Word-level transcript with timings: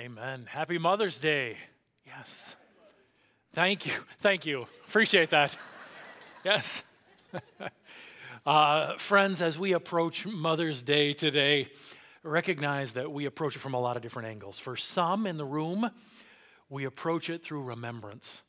Amen. 0.00 0.46
Happy 0.48 0.78
Mother's 0.78 1.18
Day. 1.18 1.58
Yes. 2.06 2.56
Thank 3.52 3.84
you. 3.84 3.92
Thank 4.20 4.46
you. 4.46 4.66
Appreciate 4.88 5.28
that. 5.28 5.54
yes. 6.42 6.84
uh, 8.46 8.96
friends, 8.96 9.42
as 9.42 9.58
we 9.58 9.74
approach 9.74 10.24
Mother's 10.24 10.80
Day 10.80 11.12
today, 11.12 11.68
recognize 12.22 12.92
that 12.92 13.12
we 13.12 13.26
approach 13.26 13.56
it 13.56 13.58
from 13.58 13.74
a 13.74 13.78
lot 13.78 13.96
of 13.96 14.02
different 14.02 14.28
angles. 14.28 14.58
For 14.58 14.74
some 14.74 15.26
in 15.26 15.36
the 15.36 15.44
room, 15.44 15.90
we 16.70 16.84
approach 16.84 17.28
it 17.28 17.44
through 17.44 17.64
remembrance, 17.64 18.40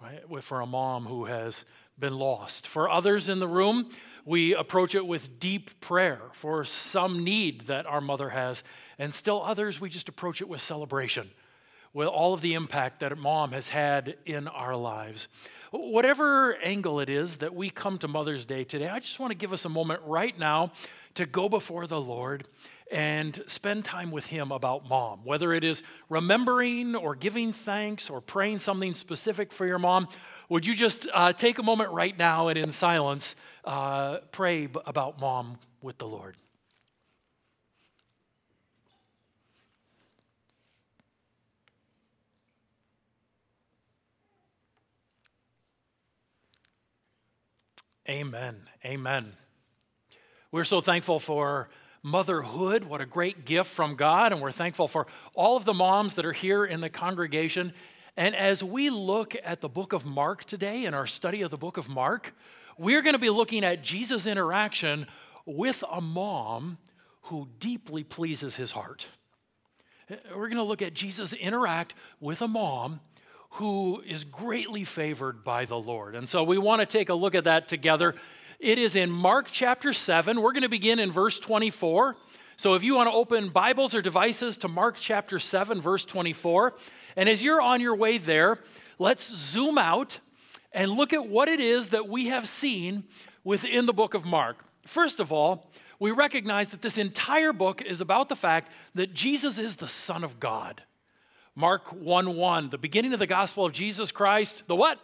right? 0.00 0.22
For 0.44 0.60
a 0.60 0.66
mom 0.66 1.06
who 1.06 1.24
has 1.24 1.64
been 1.98 2.18
lost. 2.18 2.66
For 2.66 2.88
others 2.88 3.28
in 3.28 3.38
the 3.38 3.48
room, 3.48 3.90
we 4.24 4.54
approach 4.54 4.94
it 4.94 5.06
with 5.06 5.40
deep 5.40 5.80
prayer 5.80 6.20
for 6.32 6.64
some 6.64 7.24
need 7.24 7.62
that 7.62 7.86
our 7.86 8.00
mother 8.00 8.28
has. 8.28 8.62
And 8.98 9.12
still 9.12 9.42
others, 9.42 9.80
we 9.80 9.88
just 9.88 10.08
approach 10.08 10.40
it 10.40 10.48
with 10.48 10.60
celebration, 10.60 11.30
with 11.94 12.08
all 12.08 12.34
of 12.34 12.40
the 12.40 12.54
impact 12.54 13.00
that 13.00 13.16
mom 13.16 13.52
has 13.52 13.68
had 13.68 14.16
in 14.26 14.46
our 14.48 14.76
lives. 14.76 15.28
Whatever 15.70 16.56
angle 16.56 17.00
it 17.00 17.10
is 17.10 17.36
that 17.36 17.54
we 17.54 17.70
come 17.70 17.98
to 17.98 18.08
Mother's 18.08 18.44
Day 18.44 18.64
today, 18.64 18.88
I 18.88 19.00
just 19.00 19.18
want 19.18 19.30
to 19.32 19.36
give 19.36 19.52
us 19.52 19.64
a 19.64 19.68
moment 19.68 20.00
right 20.04 20.38
now 20.38 20.72
to 21.14 21.26
go 21.26 21.48
before 21.48 21.86
the 21.86 22.00
Lord 22.00 22.46
and 22.90 23.42
spend 23.46 23.84
time 23.84 24.10
with 24.10 24.26
Him 24.26 24.52
about 24.52 24.88
mom. 24.88 25.20
Whether 25.24 25.52
it 25.52 25.64
is 25.64 25.82
remembering 26.08 26.96
or 26.96 27.14
giving 27.14 27.52
thanks 27.52 28.10
or 28.10 28.20
praying 28.20 28.60
something 28.60 28.94
specific 28.94 29.52
for 29.52 29.66
your 29.66 29.78
mom, 29.78 30.08
would 30.48 30.66
you 30.66 30.74
just 30.74 31.06
uh, 31.12 31.32
take 31.32 31.58
a 31.58 31.62
moment 31.62 31.90
right 31.92 32.16
now 32.16 32.48
and 32.48 32.58
in 32.58 32.70
silence 32.70 33.36
uh, 33.64 34.18
pray 34.32 34.66
b- 34.66 34.80
about 34.86 35.20
mom 35.20 35.58
with 35.82 35.98
the 35.98 36.06
Lord? 36.06 36.36
Amen. 48.08 48.56
Amen. 48.84 49.36
We're 50.50 50.64
so 50.64 50.80
thankful 50.80 51.18
for 51.18 51.68
motherhood. 52.08 52.84
What 52.84 53.00
a 53.00 53.06
great 53.06 53.44
gift 53.44 53.70
from 53.70 53.94
God. 53.94 54.32
And 54.32 54.40
we're 54.40 54.50
thankful 54.50 54.88
for 54.88 55.06
all 55.34 55.56
of 55.56 55.64
the 55.64 55.74
moms 55.74 56.14
that 56.14 56.24
are 56.24 56.32
here 56.32 56.64
in 56.64 56.80
the 56.80 56.90
congregation. 56.90 57.72
And 58.16 58.34
as 58.34 58.64
we 58.64 58.90
look 58.90 59.36
at 59.44 59.60
the 59.60 59.68
book 59.68 59.92
of 59.92 60.04
Mark 60.04 60.44
today 60.44 60.86
in 60.86 60.94
our 60.94 61.06
study 61.06 61.42
of 61.42 61.50
the 61.50 61.56
book 61.56 61.76
of 61.76 61.88
Mark, 61.88 62.34
we're 62.76 63.02
going 63.02 63.14
to 63.14 63.18
be 63.18 63.30
looking 63.30 63.64
at 63.64 63.82
Jesus' 63.82 64.26
interaction 64.26 65.06
with 65.46 65.84
a 65.90 66.00
mom 66.00 66.78
who 67.22 67.48
deeply 67.60 68.04
pleases 68.04 68.56
his 68.56 68.72
heart. 68.72 69.06
We're 70.30 70.48
going 70.48 70.56
to 70.56 70.62
look 70.62 70.82
at 70.82 70.94
Jesus 70.94 71.32
interact 71.32 71.94
with 72.20 72.40
a 72.42 72.48
mom 72.48 73.00
who 73.50 74.02
is 74.06 74.24
greatly 74.24 74.84
favored 74.84 75.44
by 75.44 75.64
the 75.64 75.78
Lord. 75.78 76.14
And 76.14 76.28
so 76.28 76.42
we 76.42 76.58
want 76.58 76.80
to 76.80 76.86
take 76.86 77.08
a 77.08 77.14
look 77.14 77.34
at 77.34 77.44
that 77.44 77.68
together. 77.68 78.14
It 78.58 78.76
is 78.78 78.96
in 78.96 79.08
Mark 79.08 79.48
chapter 79.52 79.92
7. 79.92 80.40
We're 80.40 80.50
going 80.50 80.64
to 80.64 80.68
begin 80.68 80.98
in 80.98 81.12
verse 81.12 81.38
24. 81.38 82.16
So 82.56 82.74
if 82.74 82.82
you 82.82 82.96
want 82.96 83.08
to 83.08 83.12
open 83.12 83.50
Bibles 83.50 83.94
or 83.94 84.02
devices 84.02 84.56
to 84.58 84.68
Mark 84.68 84.96
chapter 84.98 85.38
7, 85.38 85.80
verse 85.80 86.04
24, 86.04 86.74
and 87.14 87.28
as 87.28 87.40
you're 87.40 87.60
on 87.60 87.80
your 87.80 87.94
way 87.94 88.18
there, 88.18 88.58
let's 88.98 89.32
zoom 89.32 89.78
out 89.78 90.18
and 90.72 90.90
look 90.90 91.12
at 91.12 91.24
what 91.24 91.48
it 91.48 91.60
is 91.60 91.90
that 91.90 92.08
we 92.08 92.26
have 92.26 92.48
seen 92.48 93.04
within 93.44 93.86
the 93.86 93.92
book 93.92 94.14
of 94.14 94.24
Mark. 94.24 94.64
First 94.84 95.20
of 95.20 95.30
all, 95.30 95.70
we 96.00 96.10
recognize 96.10 96.70
that 96.70 96.82
this 96.82 96.98
entire 96.98 97.52
book 97.52 97.80
is 97.82 98.00
about 98.00 98.28
the 98.28 98.34
fact 98.34 98.72
that 98.96 99.14
Jesus 99.14 99.58
is 99.58 99.76
the 99.76 99.86
Son 99.86 100.24
of 100.24 100.40
God. 100.40 100.82
Mark 101.54 101.92
1 101.92 102.36
1, 102.36 102.70
the 102.70 102.78
beginning 102.78 103.12
of 103.12 103.20
the 103.20 103.26
gospel 103.28 103.64
of 103.64 103.72
Jesus 103.72 104.10
Christ, 104.10 104.64
the 104.66 104.74
what? 104.74 104.98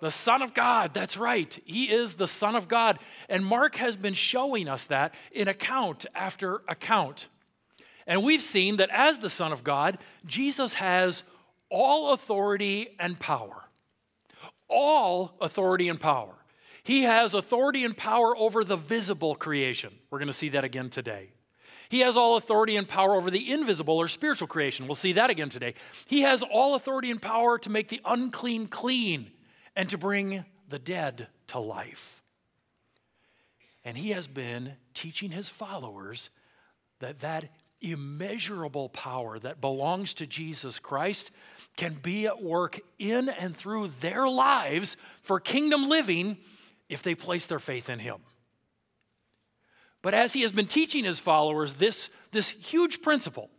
The 0.00 0.10
Son 0.10 0.42
of 0.42 0.54
God. 0.54 0.92
That's 0.94 1.16
right. 1.16 1.58
He 1.64 1.90
is 1.90 2.14
the 2.14 2.26
Son 2.26 2.56
of 2.56 2.68
God. 2.68 2.98
And 3.28 3.44
Mark 3.44 3.76
has 3.76 3.96
been 3.96 4.14
showing 4.14 4.68
us 4.68 4.84
that 4.84 5.14
in 5.32 5.48
account 5.48 6.06
after 6.14 6.62
account. 6.68 7.28
And 8.06 8.22
we've 8.22 8.42
seen 8.42 8.76
that 8.76 8.90
as 8.90 9.18
the 9.18 9.30
Son 9.30 9.52
of 9.52 9.64
God, 9.64 9.98
Jesus 10.26 10.74
has 10.74 11.24
all 11.70 12.12
authority 12.12 12.88
and 12.98 13.18
power. 13.18 13.64
All 14.68 15.36
authority 15.40 15.88
and 15.88 16.00
power. 16.00 16.34
He 16.82 17.02
has 17.02 17.34
authority 17.34 17.84
and 17.84 17.96
power 17.96 18.36
over 18.36 18.62
the 18.62 18.76
visible 18.76 19.34
creation. 19.34 19.92
We're 20.10 20.18
going 20.18 20.26
to 20.26 20.34
see 20.34 20.50
that 20.50 20.64
again 20.64 20.90
today. 20.90 21.30
He 21.88 22.00
has 22.00 22.16
all 22.16 22.36
authority 22.36 22.76
and 22.76 22.86
power 22.86 23.14
over 23.14 23.30
the 23.30 23.52
invisible 23.52 23.96
or 23.96 24.08
spiritual 24.08 24.48
creation. 24.48 24.86
We'll 24.86 24.94
see 24.94 25.12
that 25.12 25.30
again 25.30 25.48
today. 25.48 25.74
He 26.06 26.22
has 26.22 26.42
all 26.42 26.74
authority 26.74 27.10
and 27.10 27.22
power 27.22 27.58
to 27.58 27.70
make 27.70 27.88
the 27.88 28.00
unclean 28.04 28.66
clean 28.66 29.30
and 29.76 29.88
to 29.90 29.98
bring 29.98 30.44
the 30.68 30.78
dead 30.78 31.28
to 31.48 31.58
life. 31.58 32.22
And 33.84 33.96
he 33.96 34.10
has 34.10 34.26
been 34.26 34.72
teaching 34.94 35.30
his 35.30 35.48
followers 35.48 36.30
that 37.00 37.20
that 37.20 37.44
immeasurable 37.80 38.88
power 38.88 39.38
that 39.38 39.60
belongs 39.60 40.14
to 40.14 40.26
Jesus 40.26 40.78
Christ 40.78 41.30
can 41.76 41.94
be 41.94 42.26
at 42.26 42.42
work 42.42 42.80
in 42.98 43.28
and 43.28 43.54
through 43.54 43.88
their 44.00 44.26
lives 44.26 44.96
for 45.22 45.38
kingdom 45.38 45.88
living 45.88 46.38
if 46.88 47.02
they 47.02 47.14
place 47.14 47.46
their 47.46 47.58
faith 47.58 47.90
in 47.90 47.98
him. 47.98 48.18
But 50.02 50.14
as 50.14 50.32
he 50.32 50.42
has 50.42 50.52
been 50.52 50.66
teaching 50.66 51.04
his 51.04 51.18
followers 51.18 51.74
this, 51.74 52.10
this 52.30 52.48
huge 52.48 53.02
principle 53.02 53.50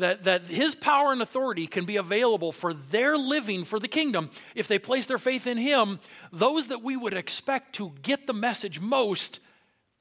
that, 0.00 0.24
that 0.24 0.46
his 0.46 0.74
power 0.74 1.12
and 1.12 1.22
authority 1.22 1.66
can 1.66 1.84
be 1.84 1.96
available 1.96 2.52
for 2.52 2.74
their 2.74 3.16
living 3.16 3.64
for 3.64 3.78
the 3.78 3.88
kingdom 3.88 4.30
if 4.54 4.68
they 4.68 4.78
place 4.78 5.06
their 5.06 5.18
faith 5.18 5.46
in 5.46 5.56
him, 5.56 6.00
those 6.32 6.66
that 6.66 6.82
we 6.82 6.96
would 6.96 7.14
expect 7.14 7.74
to 7.76 7.92
get 8.02 8.26
the 8.26 8.32
message 8.32 8.80
most 8.80 9.40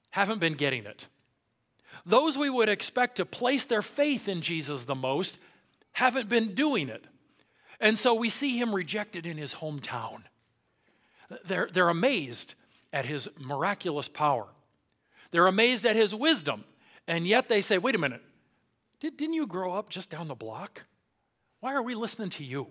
haven't 0.10 0.40
been 0.40 0.56
getting 0.56 0.86
it. 0.86 1.08
Those 2.06 2.38
we 2.38 2.50
would 2.50 2.70
expect 2.70 3.18
to 3.18 3.26
place 3.26 3.66
their 3.66 3.82
faith 3.82 4.28
in 4.28 4.42
Jesus 4.42 4.84
the 4.84 4.96
most 4.96 5.38
haven't 5.92 6.30
been 6.30 6.56
doing 6.56 6.90
it. 6.90 7.06
And 7.80 7.98
so 7.98 8.14
we 8.14 8.30
see 8.30 8.60
him 8.60 8.74
rejected 8.74 9.26
in 9.26 9.38
his 9.38 9.54
hometown. 9.54 10.24
They're, 11.46 11.70
they're 11.72 11.90
amazed 11.90 12.56
at 12.92 13.06
his 13.06 13.30
miraculous 13.40 14.08
power. 14.08 14.48
They're 15.32 15.48
amazed 15.48 15.86
at 15.86 15.96
his 15.96 16.14
wisdom. 16.16 16.64
And 17.08 17.28
yet 17.28 17.48
they 17.48 17.62
say, 17.62 17.78
wait 17.78 17.96
a 17.96 18.00
minute, 18.00 18.22
Did, 19.00 19.18
didn't 19.18 19.36
you 19.36 19.48
grow 19.48 19.74
up 19.74 19.90
just 19.90 20.10
down 20.10 20.28
the 20.28 20.36
block? 20.36 20.84
Why 21.62 21.74
are 21.74 21.84
we 21.84 21.96
listening 21.96 22.30
to 22.32 22.44
you? 22.44 22.68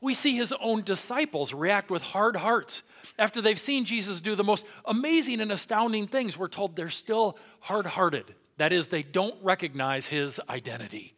We 0.00 0.14
see 0.14 0.36
his 0.36 0.54
own 0.60 0.82
disciples 0.82 1.52
react 1.52 1.90
with 1.90 2.02
hard 2.02 2.36
hearts. 2.36 2.82
After 3.18 3.42
they've 3.42 3.58
seen 3.58 3.84
Jesus 3.84 4.20
do 4.20 4.36
the 4.36 4.44
most 4.44 4.64
amazing 4.84 5.40
and 5.40 5.50
astounding 5.50 6.06
things, 6.06 6.38
we're 6.38 6.48
told 6.48 6.76
they're 6.76 6.88
still 6.88 7.36
hard 7.58 7.86
hearted. 7.86 8.34
That 8.58 8.72
is, 8.72 8.86
they 8.86 9.02
don't 9.02 9.36
recognize 9.42 10.06
his 10.06 10.40
identity. 10.48 11.14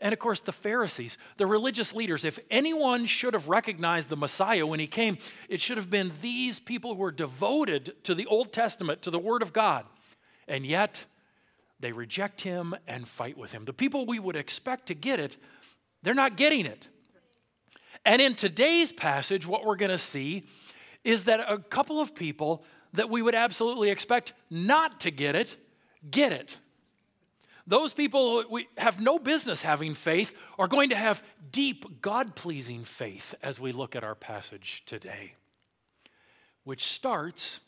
And 0.00 0.12
of 0.12 0.18
course, 0.18 0.40
the 0.40 0.52
Pharisees, 0.52 1.18
the 1.36 1.46
religious 1.46 1.92
leaders, 1.92 2.24
if 2.24 2.38
anyone 2.50 3.06
should 3.06 3.34
have 3.34 3.48
recognized 3.48 4.08
the 4.08 4.16
Messiah 4.16 4.66
when 4.66 4.80
he 4.80 4.86
came, 4.86 5.18
it 5.48 5.60
should 5.60 5.76
have 5.76 5.90
been 5.90 6.12
these 6.22 6.58
people 6.58 6.94
who 6.94 7.00
were 7.00 7.12
devoted 7.12 7.94
to 8.04 8.14
the 8.14 8.26
Old 8.26 8.52
Testament, 8.52 9.02
to 9.02 9.10
the 9.10 9.18
Word 9.18 9.42
of 9.42 9.52
God. 9.52 9.84
And 10.48 10.64
yet, 10.64 11.04
they 11.80 11.92
reject 11.92 12.42
him 12.42 12.74
and 12.86 13.08
fight 13.08 13.36
with 13.36 13.52
him. 13.52 13.64
The 13.64 13.72
people 13.72 14.06
we 14.06 14.18
would 14.18 14.36
expect 14.36 14.86
to 14.86 14.94
get 14.94 15.18
it, 15.18 15.36
they're 16.02 16.14
not 16.14 16.36
getting 16.36 16.66
it. 16.66 16.88
And 18.04 18.22
in 18.22 18.34
today's 18.34 18.92
passage, 18.92 19.46
what 19.46 19.64
we're 19.64 19.76
going 19.76 19.90
to 19.90 19.98
see 19.98 20.44
is 21.04 21.24
that 21.24 21.40
a 21.40 21.58
couple 21.58 22.00
of 22.00 22.14
people 22.14 22.64
that 22.92 23.08
we 23.08 23.22
would 23.22 23.34
absolutely 23.34 23.90
expect 23.90 24.32
not 24.50 25.00
to 25.00 25.10
get 25.10 25.34
it, 25.34 25.56
get 26.10 26.32
it. 26.32 26.58
Those 27.66 27.94
people 27.94 28.42
who 28.42 28.48
we 28.50 28.68
have 28.76 29.00
no 29.00 29.18
business 29.18 29.62
having 29.62 29.94
faith 29.94 30.34
are 30.58 30.66
going 30.66 30.90
to 30.90 30.96
have 30.96 31.22
deep, 31.52 32.02
God 32.02 32.34
pleasing 32.34 32.84
faith 32.84 33.34
as 33.42 33.60
we 33.60 33.72
look 33.72 33.94
at 33.94 34.02
our 34.02 34.14
passage 34.14 34.82
today, 34.86 35.34
which 36.64 36.84
starts 36.84 37.60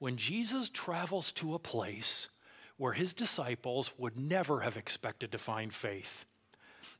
when 0.00 0.16
Jesus 0.16 0.68
travels 0.68 1.32
to 1.32 1.54
a 1.54 1.58
place 1.58 2.28
where 2.78 2.92
his 2.92 3.12
disciples 3.12 3.90
would 3.98 4.18
never 4.18 4.60
have 4.60 4.76
expected 4.76 5.32
to 5.32 5.38
find 5.38 5.74
faith, 5.74 6.24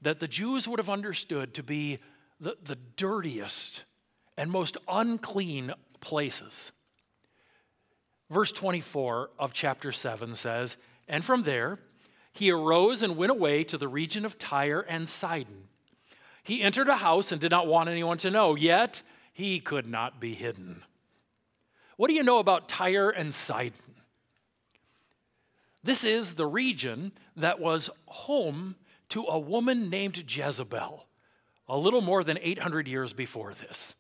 that 0.02 0.20
the 0.20 0.28
Jews 0.28 0.68
would 0.68 0.78
have 0.78 0.90
understood 0.90 1.54
to 1.54 1.62
be 1.62 1.98
the, 2.40 2.56
the 2.64 2.76
dirtiest 2.96 3.84
and 4.36 4.50
most 4.50 4.76
unclean 4.88 5.72
places. 6.00 6.72
Verse 8.30 8.52
24 8.52 9.30
of 9.38 9.52
chapter 9.52 9.90
7 9.90 10.34
says, 10.34 10.76
And 11.08 11.24
from 11.24 11.42
there, 11.42 11.78
he 12.32 12.50
arose 12.50 13.02
and 13.02 13.16
went 13.16 13.30
away 13.32 13.64
to 13.64 13.78
the 13.78 13.88
region 13.88 14.24
of 14.24 14.38
Tyre 14.38 14.84
and 14.88 15.08
Sidon. 15.08 15.68
He 16.42 16.62
entered 16.62 16.88
a 16.88 16.96
house 16.96 17.32
and 17.32 17.40
did 17.40 17.50
not 17.50 17.66
want 17.66 17.88
anyone 17.88 18.18
to 18.18 18.30
know, 18.30 18.54
yet 18.54 19.02
he 19.32 19.60
could 19.60 19.86
not 19.86 20.20
be 20.20 20.34
hidden. 20.34 20.82
What 21.96 22.08
do 22.08 22.14
you 22.14 22.22
know 22.22 22.38
about 22.38 22.68
Tyre 22.68 23.10
and 23.10 23.34
Sidon? 23.34 23.87
This 25.84 26.04
is 26.04 26.32
the 26.32 26.46
region 26.46 27.12
that 27.36 27.60
was 27.60 27.88
home 28.06 28.76
to 29.10 29.24
a 29.24 29.38
woman 29.38 29.88
named 29.88 30.24
Jezebel, 30.28 31.06
a 31.68 31.78
little 31.78 32.00
more 32.00 32.24
than 32.24 32.38
800 32.40 32.88
years 32.88 33.12
before 33.12 33.54
this. 33.54 33.94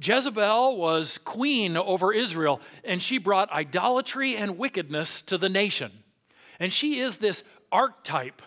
Jezebel 0.00 0.76
was 0.76 1.18
queen 1.18 1.76
over 1.76 2.12
Israel, 2.12 2.60
and 2.84 3.00
she 3.00 3.18
brought 3.18 3.50
idolatry 3.52 4.36
and 4.36 4.58
wickedness 4.58 5.22
to 5.22 5.38
the 5.38 5.48
nation. 5.48 5.90
And 6.58 6.72
she 6.72 7.00
is 7.00 7.16
this 7.16 7.42
archetype 7.70 8.42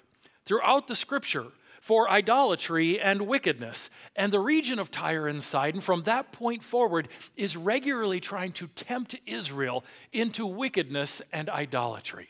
throughout 0.46 0.88
the 0.88 0.96
scripture 0.96 1.48
for 1.82 2.10
idolatry 2.10 3.00
and 3.00 3.22
wickedness. 3.22 3.90
And 4.16 4.32
the 4.32 4.40
region 4.40 4.80
of 4.80 4.92
Tyre 4.92 5.28
and 5.28 5.44
Sidon, 5.44 5.82
from 5.82 6.04
that 6.04 6.32
point 6.32 6.64
forward, 6.64 7.08
is 7.36 7.56
regularly 7.56 8.20
trying 8.20 8.52
to 8.54 8.68
tempt 8.68 9.16
Israel 9.26 9.84
into 10.12 10.46
wickedness 10.46 11.22
and 11.32 11.50
idolatry. 11.50 12.30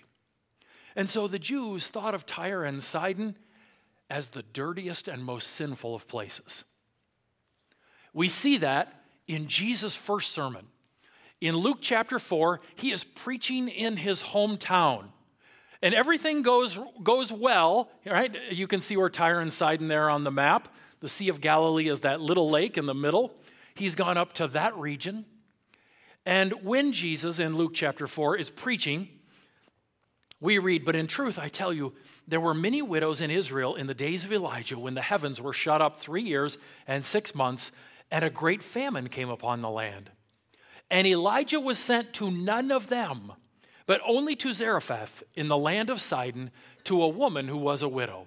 And 1.00 1.10
so 1.10 1.30
the 1.30 1.40
Jews 1.40 1.88
thought 1.88 2.14
of 2.14 2.26
Tyre 2.26 2.66
and 2.66 2.84
Sidon 2.84 3.38
as 4.10 4.28
the 4.28 4.44
dirtiest 4.44 5.08
and 5.08 5.24
most 5.24 5.52
sinful 5.52 5.96
of 5.96 6.10
places. 6.10 6.66
We 8.12 8.28
see 8.28 8.58
that 8.58 9.02
in 9.26 9.48
Jesus' 9.48 9.96
first 9.96 10.34
sermon. 10.34 10.68
In 11.40 11.56
Luke 11.56 11.78
chapter 11.80 12.20
4, 12.20 12.60
he 12.76 12.92
is 12.92 13.06
preaching 13.06 13.70
in 13.70 13.96
his 13.96 14.22
hometown. 14.22 15.06
And 15.82 15.94
everything 15.94 16.42
goes, 16.42 16.78
goes 17.02 17.32
well, 17.32 17.90
right? 18.06 18.36
You 18.52 18.68
can 18.68 18.82
see 18.82 18.98
where 18.98 19.10
Tyre 19.10 19.40
and 19.40 19.54
Sidon 19.54 19.88
there 19.88 20.10
on 20.10 20.26
the 20.26 20.32
map. 20.32 20.68
The 21.00 21.08
Sea 21.08 21.30
of 21.30 21.40
Galilee 21.40 21.88
is 21.88 22.02
that 22.02 22.20
little 22.20 22.50
lake 22.50 22.78
in 22.78 22.88
the 22.88 22.94
middle. 22.94 23.34
He's 23.74 23.96
gone 23.96 24.18
up 24.18 24.34
to 24.34 24.50
that 24.50 24.76
region. 24.76 25.24
And 26.26 26.52
when 26.62 26.92
Jesus 26.92 27.40
in 27.40 27.56
Luke 27.56 27.72
chapter 27.74 28.06
4 28.06 28.36
is 28.36 28.50
preaching, 28.50 29.08
we 30.42 30.58
read, 30.58 30.86
But 30.86 30.96
in 30.96 31.08
truth, 31.08 31.38
I 31.38 31.50
tell 31.50 31.74
you, 31.74 31.94
there 32.28 32.40
were 32.40 32.54
many 32.54 32.82
widows 32.82 33.22
in 33.22 33.32
Israel 33.32 33.76
in 33.76 33.88
the 33.88 33.94
days 33.94 34.24
of 34.24 34.32
Elijah 34.32 34.80
when 34.80 34.94
the 34.94 35.02
heavens 35.02 35.42
were 35.42 35.54
shut 35.54 35.82
up 35.82 36.00
three 36.00 36.24
years 36.24 36.58
and 36.88 37.04
six 37.04 37.36
months, 37.36 37.72
and 38.12 38.24
a 38.24 38.30
great 38.30 38.64
famine 38.64 39.10
came 39.10 39.30
upon 39.30 39.62
the 39.62 39.70
land. 39.70 40.12
And 40.90 41.06
Elijah 41.06 41.60
was 41.60 41.78
sent 41.78 42.14
to 42.16 42.32
none 42.32 42.72
of 42.72 42.88
them, 42.88 43.34
but 43.86 44.02
only 44.06 44.36
to 44.38 44.54
Zarephath 44.54 45.24
in 45.36 45.48
the 45.48 45.58
land 45.58 45.90
of 45.90 46.02
Sidon, 46.02 46.52
to 46.86 47.04
a 47.04 47.08
woman 47.10 47.48
who 47.48 47.58
was 47.58 47.82
a 47.82 47.90
widow. 47.90 48.26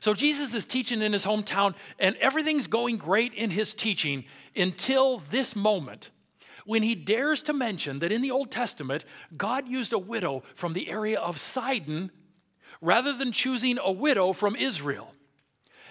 So 0.00 0.12
Jesus 0.12 0.52
is 0.54 0.66
teaching 0.66 1.00
in 1.00 1.12
his 1.12 1.24
hometown, 1.24 1.74
and 1.98 2.16
everything's 2.16 2.66
going 2.66 2.98
great 2.98 3.32
in 3.34 3.50
his 3.50 3.72
teaching 3.72 4.24
until 4.54 5.22
this 5.30 5.56
moment 5.56 6.10
when 6.66 6.82
he 6.82 6.94
dares 6.94 7.42
to 7.44 7.52
mention 7.52 8.00
that 8.00 8.12
in 8.12 8.20
the 8.20 8.32
Old 8.32 8.50
Testament, 8.50 9.04
God 9.36 9.68
used 9.68 9.92
a 9.92 9.98
widow 9.98 10.42
from 10.54 10.72
the 10.72 10.88
area 10.90 11.18
of 11.18 11.38
Sidon 11.38 12.10
rather 12.80 13.12
than 13.12 13.32
choosing 13.32 13.78
a 13.78 13.90
widow 13.90 14.32
from 14.32 14.56
Israel. 14.56 15.14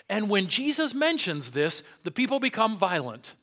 And 0.09 0.29
when 0.29 0.47
Jesus 0.47 0.93
mentions 0.93 1.49
this, 1.49 1.81
the 2.03 2.11
people 2.11 2.39
become 2.39 2.77
violent, 2.77 3.33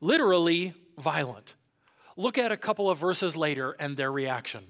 literally 0.00 0.74
violent. 0.98 1.54
Look 2.16 2.36
at 2.36 2.52
a 2.52 2.56
couple 2.56 2.90
of 2.90 2.98
verses 2.98 3.36
later 3.36 3.76
and 3.78 3.96
their 3.96 4.12
reaction. 4.12 4.64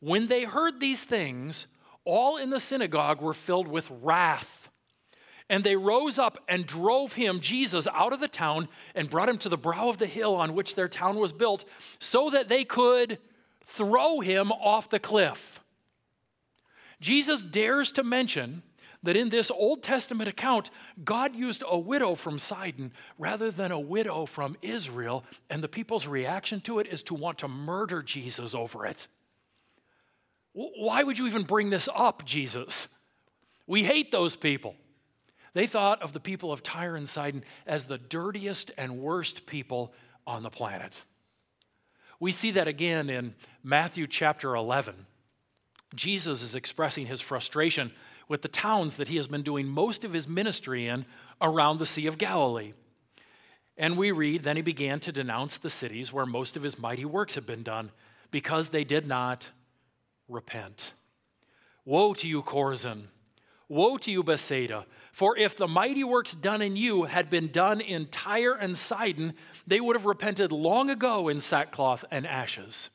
When 0.00 0.28
they 0.28 0.44
heard 0.44 0.80
these 0.80 1.02
things, 1.02 1.66
all 2.04 2.36
in 2.36 2.50
the 2.50 2.60
synagogue 2.60 3.20
were 3.20 3.34
filled 3.34 3.68
with 3.68 3.90
wrath. 4.02 4.61
And 5.52 5.62
they 5.62 5.76
rose 5.76 6.18
up 6.18 6.38
and 6.48 6.66
drove 6.66 7.12
him, 7.12 7.40
Jesus, 7.40 7.86
out 7.86 8.14
of 8.14 8.20
the 8.20 8.26
town 8.26 8.68
and 8.94 9.10
brought 9.10 9.28
him 9.28 9.36
to 9.38 9.50
the 9.50 9.58
brow 9.58 9.90
of 9.90 9.98
the 9.98 10.06
hill 10.06 10.34
on 10.34 10.54
which 10.54 10.74
their 10.74 10.88
town 10.88 11.16
was 11.16 11.30
built, 11.30 11.66
so 11.98 12.30
that 12.30 12.48
they 12.48 12.64
could 12.64 13.18
throw 13.66 14.20
him 14.20 14.50
off 14.50 14.88
the 14.88 14.98
cliff. 14.98 15.60
Jesus 17.02 17.42
dares 17.42 17.92
to 17.92 18.02
mention 18.02 18.62
that 19.02 19.14
in 19.14 19.28
this 19.28 19.50
Old 19.50 19.82
Testament 19.82 20.26
account, 20.26 20.70
God 21.04 21.36
used 21.36 21.62
a 21.68 21.78
widow 21.78 22.14
from 22.14 22.38
Sidon 22.38 22.90
rather 23.18 23.50
than 23.50 23.72
a 23.72 23.78
widow 23.78 24.24
from 24.24 24.56
Israel, 24.62 25.22
and 25.50 25.62
the 25.62 25.68
people's 25.68 26.06
reaction 26.06 26.62
to 26.62 26.78
it 26.78 26.86
is 26.86 27.02
to 27.02 27.14
want 27.14 27.36
to 27.38 27.48
murder 27.48 28.02
Jesus 28.02 28.54
over 28.54 28.86
it. 28.86 29.06
Why 30.54 31.02
would 31.02 31.18
you 31.18 31.26
even 31.26 31.42
bring 31.42 31.68
this 31.68 31.90
up, 31.94 32.24
Jesus? 32.24 32.88
We 33.66 33.84
hate 33.84 34.10
those 34.10 34.34
people. 34.34 34.76
They 35.54 35.66
thought 35.66 36.02
of 36.02 36.12
the 36.12 36.20
people 36.20 36.52
of 36.52 36.62
Tyre 36.62 36.96
and 36.96 37.08
Sidon 37.08 37.44
as 37.66 37.84
the 37.84 37.98
dirtiest 37.98 38.70
and 38.78 38.98
worst 38.98 39.46
people 39.46 39.92
on 40.26 40.42
the 40.42 40.50
planet. 40.50 41.02
We 42.20 42.32
see 42.32 42.52
that 42.52 42.68
again 42.68 43.10
in 43.10 43.34
Matthew 43.62 44.06
chapter 44.06 44.54
11. 44.54 44.94
Jesus 45.94 46.42
is 46.42 46.54
expressing 46.54 47.06
his 47.06 47.20
frustration 47.20 47.92
with 48.28 48.42
the 48.42 48.48
towns 48.48 48.96
that 48.96 49.08
he 49.08 49.16
has 49.16 49.26
been 49.26 49.42
doing 49.42 49.66
most 49.66 50.04
of 50.04 50.12
his 50.12 50.28
ministry 50.28 50.86
in 50.86 51.04
around 51.40 51.78
the 51.78 51.86
Sea 51.86 52.06
of 52.06 52.18
Galilee. 52.18 52.72
And 53.76 53.96
we 53.96 54.10
read, 54.10 54.42
Then 54.42 54.56
he 54.56 54.62
began 54.62 55.00
to 55.00 55.12
denounce 55.12 55.56
the 55.56 55.70
cities 55.70 56.12
where 56.12 56.24
most 56.24 56.56
of 56.56 56.62
his 56.62 56.78
mighty 56.78 57.04
works 57.04 57.34
had 57.34 57.46
been 57.46 57.62
done, 57.62 57.90
because 58.30 58.68
they 58.68 58.84
did 58.84 59.06
not 59.06 59.50
repent. 60.28 60.92
Woe 61.84 62.14
to 62.14 62.28
you, 62.28 62.42
Chorazin! 62.42 63.08
Woe 63.68 63.96
to 63.98 64.10
you, 64.10 64.22
Bethsaida! 64.22 64.86
For 65.12 65.36
if 65.36 65.56
the 65.56 65.68
mighty 65.68 66.04
works 66.04 66.34
done 66.34 66.62
in 66.62 66.76
you 66.76 67.04
had 67.04 67.28
been 67.28 67.52
done 67.52 67.80
in 67.80 68.06
Tyre 68.06 68.54
and 68.54 68.76
Sidon, 68.76 69.34
they 69.66 69.80
would 69.80 69.96
have 69.96 70.06
repented 70.06 70.52
long 70.52 70.90
ago 70.90 71.28
in 71.28 71.40
sackcloth 71.40 72.04
and 72.10 72.26
ashes. 72.26 72.90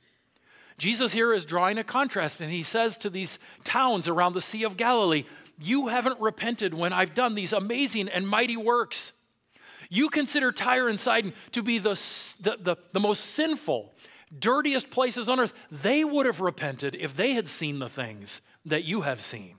Jesus 0.77 1.11
here 1.11 1.33
is 1.33 1.45
drawing 1.45 1.79
a 1.79 1.83
contrast, 1.83 2.41
and 2.41 2.51
he 2.51 2.63
says 2.63 2.97
to 2.97 3.09
these 3.09 3.39
towns 3.63 4.07
around 4.07 4.33
the 4.33 4.41
Sea 4.41 4.63
of 4.63 4.77
Galilee, 4.77 5.25
You 5.59 5.87
haven't 5.87 6.19
repented 6.19 6.73
when 6.73 6.93
I've 6.93 7.15
done 7.15 7.33
these 7.33 7.53
amazing 7.53 8.09
and 8.09 8.27
mighty 8.27 8.57
works. 8.57 9.11
You 9.89 10.09
consider 10.09 10.51
Tyre 10.51 10.89
and 10.89 10.99
Sidon 10.99 11.33
to 11.51 11.63
be 11.63 11.79
the, 11.79 11.93
the, 12.41 12.57
the, 12.59 12.75
the 12.93 12.99
most 12.99 13.21
sinful, 13.25 13.93
dirtiest 14.37 14.89
places 14.89 15.29
on 15.29 15.39
earth. 15.39 15.53
They 15.71 16.03
would 16.03 16.25
have 16.25 16.41
repented 16.41 16.95
if 16.95 17.15
they 17.15 17.33
had 17.33 17.47
seen 17.47 17.79
the 17.79 17.89
things 17.89 18.41
that 18.65 18.83
you 18.83 19.01
have 19.01 19.21
seen. 19.21 19.56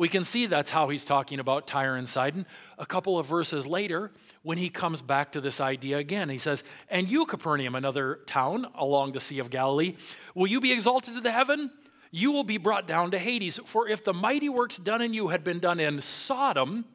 We 0.00 0.08
can 0.08 0.24
see 0.24 0.46
that's 0.46 0.70
how 0.70 0.88
he's 0.88 1.04
talking 1.04 1.40
about 1.40 1.66
Tyre 1.66 1.96
and 1.96 2.08
Sidon. 2.08 2.46
A 2.78 2.86
couple 2.86 3.18
of 3.18 3.26
verses 3.26 3.66
later, 3.66 4.10
when 4.40 4.56
he 4.56 4.70
comes 4.70 5.02
back 5.02 5.32
to 5.32 5.42
this 5.42 5.60
idea 5.60 5.98
again, 5.98 6.30
he 6.30 6.38
says, 6.38 6.64
And 6.88 7.06
you, 7.06 7.26
Capernaum, 7.26 7.74
another 7.74 8.20
town 8.24 8.66
along 8.76 9.12
the 9.12 9.20
Sea 9.20 9.40
of 9.40 9.50
Galilee, 9.50 9.96
will 10.34 10.46
you 10.46 10.58
be 10.58 10.72
exalted 10.72 11.16
to 11.16 11.20
the 11.20 11.30
heaven? 11.30 11.70
You 12.10 12.32
will 12.32 12.44
be 12.44 12.56
brought 12.56 12.86
down 12.86 13.10
to 13.10 13.18
Hades. 13.18 13.60
For 13.66 13.88
if 13.90 14.02
the 14.02 14.14
mighty 14.14 14.48
works 14.48 14.78
done 14.78 15.02
in 15.02 15.12
you 15.12 15.28
had 15.28 15.44
been 15.44 15.58
done 15.58 15.78
in 15.78 16.00
Sodom, 16.00 16.86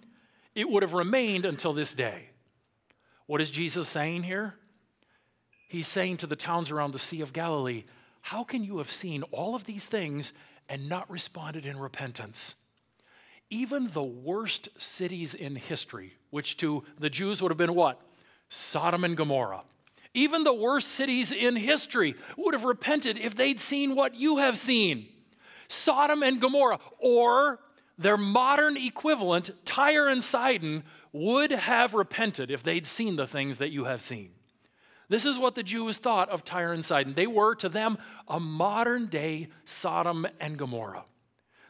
it 0.55 0.67
would 0.67 0.81
have 0.81 0.93
remained 0.93 1.45
until 1.45 1.73
this 1.73 1.93
day. 1.93 2.29
What 3.27 3.39
is 3.39 3.51
Jesus 3.51 3.87
saying 3.87 4.23
here? 4.23 4.55
He's 5.67 5.87
saying 5.87 6.17
to 6.17 6.27
the 6.27 6.35
towns 6.35 6.71
around 6.71 6.91
the 6.91 6.97
Sea 6.97 7.21
of 7.21 7.33
Galilee, 7.33 7.83
How 8.21 8.43
can 8.43 8.63
you 8.63 8.79
have 8.79 8.89
seen 8.89 9.21
all 9.31 9.53
of 9.53 9.63
these 9.65 9.85
things 9.85 10.33
and 10.67 10.89
not 10.89 11.07
responded 11.07 11.67
in 11.67 11.77
repentance? 11.77 12.55
Even 13.49 13.87
the 13.87 14.03
worst 14.03 14.69
cities 14.77 15.35
in 15.35 15.55
history, 15.55 16.13
which 16.31 16.57
to 16.57 16.83
the 16.99 17.09
Jews 17.09 17.41
would 17.41 17.51
have 17.51 17.57
been 17.57 17.75
what? 17.75 18.01
Sodom 18.49 19.03
and 19.03 19.15
Gomorrah. 19.15 19.63
Even 20.13 20.43
the 20.43 20.53
worst 20.53 20.89
cities 20.89 21.31
in 21.31 21.55
history 21.55 22.15
would 22.37 22.53
have 22.53 22.63
repented 22.63 23.17
if 23.17 23.35
they'd 23.35 23.59
seen 23.59 23.95
what 23.95 24.15
you 24.15 24.37
have 24.37 24.57
seen. 24.57 25.07
Sodom 25.67 26.23
and 26.23 26.39
Gomorrah, 26.39 26.79
or 26.99 27.59
their 27.97 28.17
modern 28.17 28.77
equivalent, 28.77 29.51
Tyre 29.65 30.07
and 30.07 30.23
Sidon, 30.23 30.83
would 31.11 31.51
have 31.51 31.93
repented 31.93 32.51
if 32.51 32.63
they'd 32.63 32.85
seen 32.85 33.15
the 33.15 33.27
things 33.27 33.57
that 33.57 33.71
you 33.71 33.85
have 33.85 34.01
seen. 34.01 34.31
This 35.07 35.25
is 35.25 35.37
what 35.37 35.53
the 35.53 35.63
Jews 35.63 35.97
thought 35.97 36.29
of 36.29 36.43
Tyre 36.43 36.73
and 36.73 36.83
Sidon. 36.83 37.13
They 37.13 37.27
were 37.27 37.55
to 37.55 37.69
them 37.69 37.97
a 38.27 38.39
modern 38.39 39.07
day 39.07 39.49
Sodom 39.65 40.25
and 40.39 40.57
Gomorrah 40.57 41.05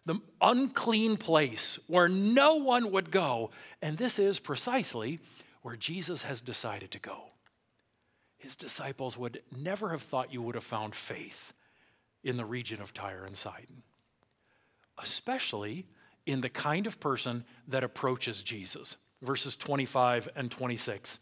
the 0.06 0.20
unclean 0.42 1.18
place 1.18 1.80
where 1.88 2.08
no 2.08 2.56
one 2.56 2.92
would 2.92 3.12
go. 3.12 3.52
And 3.82 3.98
this 3.98 4.20
is 4.20 4.40
precisely 4.40 5.20
where 5.62 5.76
Jesus 5.76 6.22
has 6.22 6.42
decided 6.42 6.92
to 6.92 7.00
go. 7.00 7.24
His 8.38 8.56
disciples 8.56 9.18
would 9.18 9.42
never 9.56 9.90
have 9.90 10.04
thought 10.04 10.32
you 10.32 10.42
would 10.44 10.56
have 10.56 10.64
found 10.64 10.94
faith 10.94 11.54
in 12.24 12.38
the 12.38 12.46
region 12.46 12.82
of 12.82 12.94
Tyre 12.94 13.26
and 13.26 13.36
Sidon, 13.36 13.82
especially 15.00 15.88
in 16.26 16.42
the 16.42 16.50
kind 16.50 16.86
of 16.86 17.00
person 17.00 17.44
that 17.68 17.84
approaches 17.84 18.44
Jesus. 18.44 18.98
Verses 19.22 19.56
25 19.56 20.30
and 20.36 20.52
26. 20.52 21.20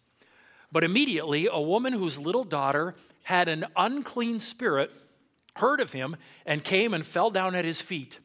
But 0.72 0.84
immediately, 0.84 1.48
a 1.50 1.62
woman 1.62 1.94
whose 1.94 2.18
little 2.18 2.44
daughter 2.44 2.96
had 3.22 3.48
an 3.48 3.66
unclean 3.78 4.40
spirit 4.40 4.92
heard 5.56 5.80
of 5.80 5.92
him 5.92 6.18
and 6.46 6.64
came 6.64 6.94
and 6.94 7.06
fell 7.06 7.30
down 7.30 7.56
at 7.56 7.64
his 7.64 7.80
feet. 7.80 8.20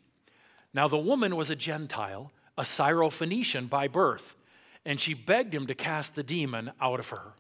Now, 0.79 0.87
the 0.87 0.97
woman 0.97 1.35
was 1.35 1.51
a 1.51 1.57
Gentile, 1.57 2.31
a 2.57 2.63
Syrophoenician 2.63 3.69
by 3.69 3.89
birth, 3.89 4.37
and 4.85 5.01
she 5.01 5.13
begged 5.13 5.53
him 5.53 5.67
to 5.67 5.75
cast 5.75 6.15
the 6.15 6.23
demon 6.23 6.71
out 6.81 7.01
of 7.01 7.09
her. 7.09 7.33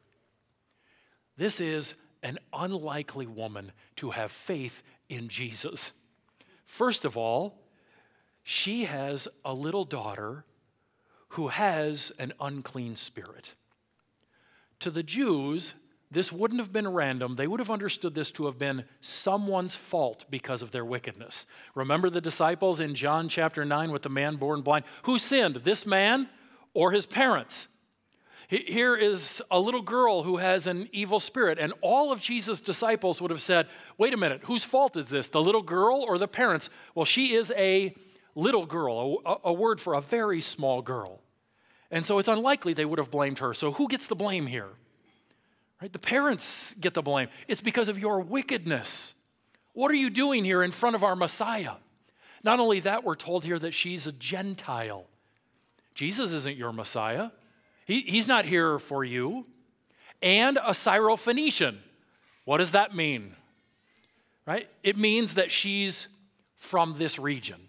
This 1.37 1.61
is 1.61 1.95
an 2.25 2.41
unlikely 2.53 3.29
woman 3.29 3.71
to 3.95 4.11
have 4.11 4.33
faith 4.33 4.83
in 5.09 5.29
Jesus. 5.29 5.93
First 6.65 7.05
of 7.05 7.17
all, 7.17 7.63
she 8.43 8.87
has 8.87 9.29
a 9.45 9.55
little 9.55 9.85
daughter 9.85 10.45
who 11.29 11.47
has 11.47 12.11
an 12.19 12.33
unclean 12.41 12.97
spirit. 12.97 13.55
To 14.81 14.91
the 14.91 15.05
Jews, 15.05 15.75
this 16.11 16.33
wouldn't 16.33 16.61
have 16.61 16.73
been 16.73 16.89
random. 16.89 17.37
They 17.37 17.47
would 17.47 17.61
have 17.61 17.71
understood 17.71 18.15
this 18.15 18.31
to 18.33 18.47
have 18.47 18.59
been 18.59 18.85
someone's 19.01 19.77
fault 19.77 20.25
because 20.31 20.63
of 20.63 20.71
their 20.71 20.85
wickedness. 20.85 21.47
Remember 21.75 22.09
the 22.09 22.21
disciples 22.21 22.81
in 22.81 22.95
John 22.95 23.29
chapter 23.29 23.65
9 23.65 23.93
with 23.93 24.03
the 24.03 24.09
man 24.09 24.37
born 24.37 24.63
blind? 24.63 24.87
Who 25.03 25.19
sinned, 25.19 25.57
this 25.57 25.85
man 25.85 26.29
or 26.73 26.93
his 26.93 27.05
parents? 27.05 27.67
Here 28.49 28.97
is 28.97 29.43
a 29.51 29.61
little 29.61 29.83
girl 29.83 30.23
who 30.23 30.39
has 30.39 30.67
an 30.67 30.89
evil 30.91 31.21
spirit, 31.21 31.59
and 31.59 31.75
all 31.83 32.11
of 32.11 32.19
Jesus' 32.19 32.63
disciples 32.63 33.21
would 33.21 33.31
have 33.31 33.43
said, 33.43 33.67
Wait 33.99 34.15
a 34.15 34.17
minute, 34.17 34.41
whose 34.45 34.65
fault 34.65 34.97
is 34.97 35.11
this, 35.11 35.29
the 35.29 35.43
little 35.43 35.61
girl 35.61 36.03
or 36.09 36.17
the 36.17 36.27
parents? 36.27 36.71
Well, 36.95 37.05
she 37.05 37.35
is 37.35 37.53
a 37.55 37.95
little 38.35 38.65
girl, 38.65 39.19
a, 39.27 39.37
a 39.45 39.53
word 39.53 39.83
for 39.83 39.95
a 39.95 40.01
very 40.01 40.41
small 40.41 40.81
girl. 40.81 41.21
And 41.91 42.07
so 42.07 42.19
it's 42.19 42.29
unlikely 42.29 42.73
they 42.73 42.87
would 42.87 42.99
have 42.99 43.11
blamed 43.11 43.39
her. 43.41 43.53
So 43.53 43.73
who 43.73 43.87
gets 43.87 44.07
the 44.07 44.17
blame 44.17 44.47
here? 44.47 44.71
Right? 45.81 45.93
The 45.93 45.99
parents 45.99 46.75
get 46.81 46.95
the 46.95 47.03
blame. 47.03 47.29
It's 47.47 47.61
because 47.61 47.89
of 47.89 47.99
your 47.99 48.21
wickedness. 48.21 49.15
What 49.75 49.91
are 49.91 49.95
you 49.95 50.11
doing 50.11 50.45
here 50.45 50.63
in 50.63 50.73
front 50.73 50.97
of 50.97 51.05
our 51.05 51.15
Messiah? 51.15 51.75
Not 52.43 52.59
only 52.61 52.81
that, 52.81 53.05
we're 53.05 53.17
told 53.17 53.45
here 53.45 53.59
that 53.59 53.75
she's 53.75 54.07
a 54.07 54.13
Gentile. 54.13 55.07
Jesus 55.95 56.33
isn't 56.33 56.57
your 56.57 56.73
Messiah. 56.73 57.31
He, 57.85 58.01
he's 58.03 58.29
not 58.29 58.45
here 58.45 58.79
for 58.79 59.05
you. 59.05 59.47
And 60.21 60.57
a 60.57 60.71
Syrophoenician. 60.71 61.79
What 62.45 62.59
does 62.59 62.73
that 62.73 62.95
mean? 62.95 63.35
Right? 64.47 64.69
It 64.83 64.97
means 64.97 65.35
that 65.35 65.53
she's 65.53 66.09
from 66.57 66.95
this 66.99 67.19
region. 67.19 67.61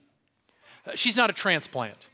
Uh, 0.88 0.92
she's 0.96 1.16
not 1.16 1.30
a 1.30 1.34
transplant. 1.34 2.08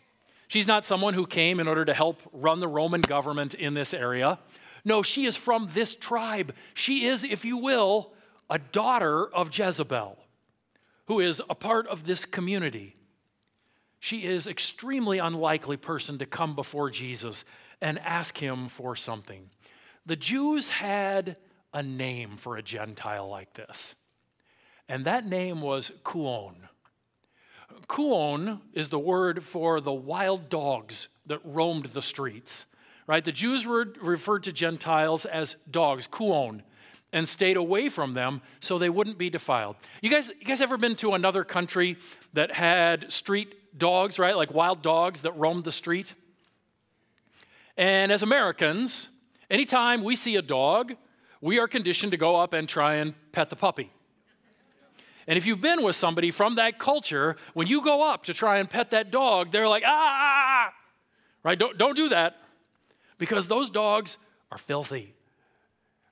She's 0.47 0.67
not 0.67 0.85
someone 0.85 1.13
who 1.13 1.25
came 1.25 1.59
in 1.59 1.67
order 1.67 1.85
to 1.85 1.93
help 1.93 2.21
run 2.33 2.59
the 2.59 2.67
Roman 2.67 3.01
government 3.01 3.53
in 3.53 3.73
this 3.73 3.93
area. 3.93 4.39
No, 4.85 5.01
she 5.01 5.25
is 5.25 5.35
from 5.35 5.67
this 5.73 5.95
tribe. 5.95 6.53
She 6.75 7.07
is, 7.07 7.23
if 7.23 7.43
you 7.43 7.57
will, 7.57 8.13
a 8.49 8.59
daughter 8.59 9.25
of 9.33 9.57
Jezebel, 9.57 10.17
who 11.07 11.19
is 11.19 11.41
a 11.49 11.55
part 11.55 11.87
of 11.87 12.05
this 12.05 12.23
community. 12.23 12.95
She 13.99 14.23
is 14.23 14.47
extremely 14.47 15.17
unlikely 15.17 15.77
person 15.77 16.19
to 16.19 16.27
come 16.27 16.55
before 16.55 16.91
Jesus 16.91 17.43
and 17.81 17.97
ask 17.99 18.37
him 18.37 18.69
for 18.69 18.95
something. 18.95 19.49
The 20.05 20.15
Jews 20.15 20.69
had 20.69 21.37
a 21.73 21.81
name 21.81 22.37
for 22.37 22.57
a 22.57 22.61
Gentile 22.61 23.27
like 23.27 23.51
this, 23.53 23.95
and 24.87 25.03
that 25.05 25.25
name 25.25 25.61
was 25.61 25.91
Kuon. 26.03 26.53
Kuon 27.87 28.61
is 28.73 28.87
the 28.87 28.99
word 28.99 29.43
for 29.43 29.81
the 29.81 29.91
wild 29.91 30.49
dogs 30.49 31.07
that 31.25 31.41
roamed 31.43 31.85
the 31.85 32.01
streets 32.01 32.67
right? 33.07 33.23
The 33.23 33.31
Jews 33.31 33.65
were 33.65 33.85
referred 34.01 34.43
to 34.43 34.51
Gentiles 34.51 35.25
as 35.25 35.55
dogs, 35.69 36.07
kuon, 36.07 36.61
and 37.13 37.27
stayed 37.27 37.57
away 37.57 37.89
from 37.89 38.13
them 38.13 38.41
so 38.59 38.77
they 38.77 38.89
wouldn't 38.89 39.17
be 39.17 39.29
defiled. 39.29 39.75
You 40.01 40.09
guys, 40.09 40.31
you 40.39 40.45
guys 40.45 40.61
ever 40.61 40.77
been 40.77 40.95
to 40.97 41.13
another 41.13 41.43
country 41.43 41.97
that 42.33 42.51
had 42.51 43.11
street 43.11 43.77
dogs, 43.77 44.19
right? 44.19 44.35
Like 44.35 44.53
wild 44.53 44.81
dogs 44.81 45.21
that 45.21 45.37
roamed 45.37 45.63
the 45.63 45.71
street? 45.71 46.13
And 47.77 48.11
as 48.11 48.23
Americans, 48.23 49.09
anytime 49.49 50.03
we 50.03 50.15
see 50.15 50.35
a 50.35 50.41
dog, 50.41 50.95
we 51.41 51.59
are 51.59 51.67
conditioned 51.67 52.11
to 52.11 52.17
go 52.17 52.35
up 52.35 52.53
and 52.53 52.67
try 52.67 52.95
and 52.95 53.13
pet 53.31 53.49
the 53.49 53.55
puppy. 53.55 53.91
And 55.27 55.37
if 55.37 55.45
you've 55.45 55.61
been 55.61 55.83
with 55.83 55.95
somebody 55.95 56.31
from 56.31 56.55
that 56.55 56.79
culture, 56.79 57.35
when 57.53 57.67
you 57.67 57.81
go 57.81 58.03
up 58.03 58.25
to 58.25 58.33
try 58.33 58.57
and 58.57 58.69
pet 58.69 58.91
that 58.91 59.11
dog, 59.11 59.51
they're 59.51 59.67
like, 59.67 59.83
ah, 59.85 59.89
ah, 59.89 60.67
ah, 60.69 60.73
right? 61.43 61.57
Don't, 61.57 61.77
don't 61.77 61.95
do 61.95 62.09
that 62.09 62.37
because 63.17 63.47
those 63.47 63.69
dogs 63.69 64.17
are 64.51 64.57
filthy. 64.57 65.13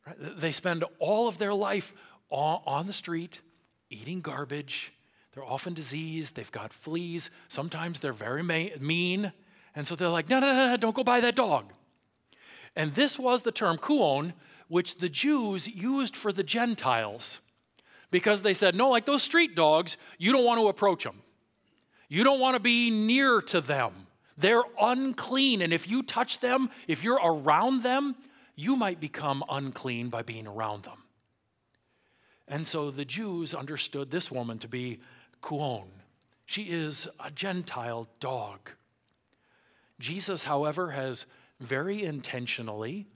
Right? 0.05 0.39
They 0.39 0.51
spend 0.51 0.83
all 0.99 1.27
of 1.27 1.37
their 1.37 1.53
life 1.53 1.93
on 2.29 2.87
the 2.87 2.93
street 2.93 3.41
eating 3.89 4.21
garbage. 4.21 4.93
They're 5.33 5.45
often 5.45 5.73
diseased, 5.73 6.35
they've 6.35 6.51
got 6.51 6.73
fleas. 6.73 7.29
Sometimes 7.47 7.99
they're 7.99 8.13
very 8.13 8.43
mean. 8.43 9.31
And 9.75 9.87
so 9.87 9.95
they're 9.95 10.09
like, 10.09 10.29
no, 10.29 10.39
no, 10.39 10.53
no, 10.53 10.67
no, 10.67 10.77
don't 10.77 10.95
go 10.95 11.03
buy 11.03 11.21
that 11.21 11.35
dog. 11.35 11.71
And 12.75 12.93
this 12.93 13.17
was 13.19 13.41
the 13.41 13.51
term 13.51 13.77
kuon, 13.77 14.33
which 14.67 14.97
the 14.97 15.09
Jews 15.09 15.67
used 15.67 16.15
for 16.15 16.31
the 16.31 16.43
Gentiles 16.43 17.39
because 18.11 18.41
they 18.41 18.53
said, 18.53 18.75
no, 18.75 18.89
like 18.89 19.05
those 19.05 19.23
street 19.23 19.55
dogs, 19.55 19.97
you 20.17 20.31
don't 20.31 20.45
want 20.45 20.59
to 20.59 20.67
approach 20.67 21.03
them. 21.03 21.21
You 22.09 22.23
don't 22.23 22.39
want 22.39 22.55
to 22.55 22.59
be 22.59 22.91
near 22.91 23.41
to 23.41 23.61
them. 23.61 24.02
They're 24.37 24.63
unclean. 24.79 25.61
And 25.61 25.73
if 25.73 25.87
you 25.87 26.03
touch 26.03 26.39
them, 26.39 26.69
if 26.87 27.03
you're 27.03 27.19
around 27.23 27.83
them, 27.83 28.15
you 28.55 28.75
might 28.75 28.99
become 28.99 29.43
unclean 29.49 30.09
by 30.09 30.21
being 30.21 30.47
around 30.47 30.83
them. 30.83 30.97
And 32.47 32.65
so 32.65 32.91
the 32.91 33.05
Jews 33.05 33.53
understood 33.53 34.11
this 34.11 34.29
woman 34.29 34.59
to 34.59 34.67
be 34.67 34.99
kuon. 35.41 35.87
She 36.45 36.63
is 36.63 37.07
a 37.23 37.31
Gentile 37.31 38.07
dog. 38.19 38.69
Jesus, 39.99 40.43
however, 40.43 40.91
has 40.91 41.25
very 41.59 42.03
intentionally 42.03 43.07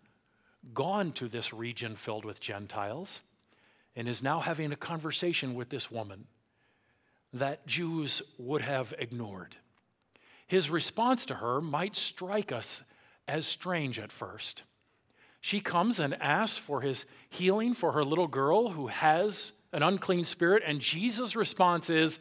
gone 0.74 1.12
to 1.14 1.28
this 1.28 1.54
region 1.54 1.96
filled 1.96 2.26
with 2.26 2.40
Gentiles 2.40 3.22
and 3.96 4.08
is 4.08 4.24
now 4.24 4.40
having 4.40 4.72
a 4.72 4.76
conversation 4.76 5.56
with 5.56 5.70
this 5.70 5.92
woman 5.92 6.26
that 7.34 7.66
Jews 7.68 8.22
would 8.38 8.62
have 8.62 8.94
ignored. 8.98 9.56
His 10.48 10.70
response 10.70 11.26
to 11.26 11.36
her 11.36 11.62
might 11.62 11.96
strike 11.96 12.52
us 12.52 12.82
as 13.28 13.46
strange 13.46 14.00
at 14.00 14.12
first. 14.12 14.64
She 15.42 15.60
comes 15.60 16.00
and 16.00 16.22
asks 16.22 16.58
for 16.58 16.82
his 16.82 17.06
healing 17.30 17.74
for 17.74 17.92
her 17.92 18.04
little 18.04 18.28
girl 18.28 18.70
who 18.70 18.88
has 18.88 19.52
an 19.74 19.84
unclean 19.84 20.26
spirit, 20.26 20.64
and 20.66 20.80
Jesus' 20.80 21.36
response 21.36 21.90
is, 21.90 22.20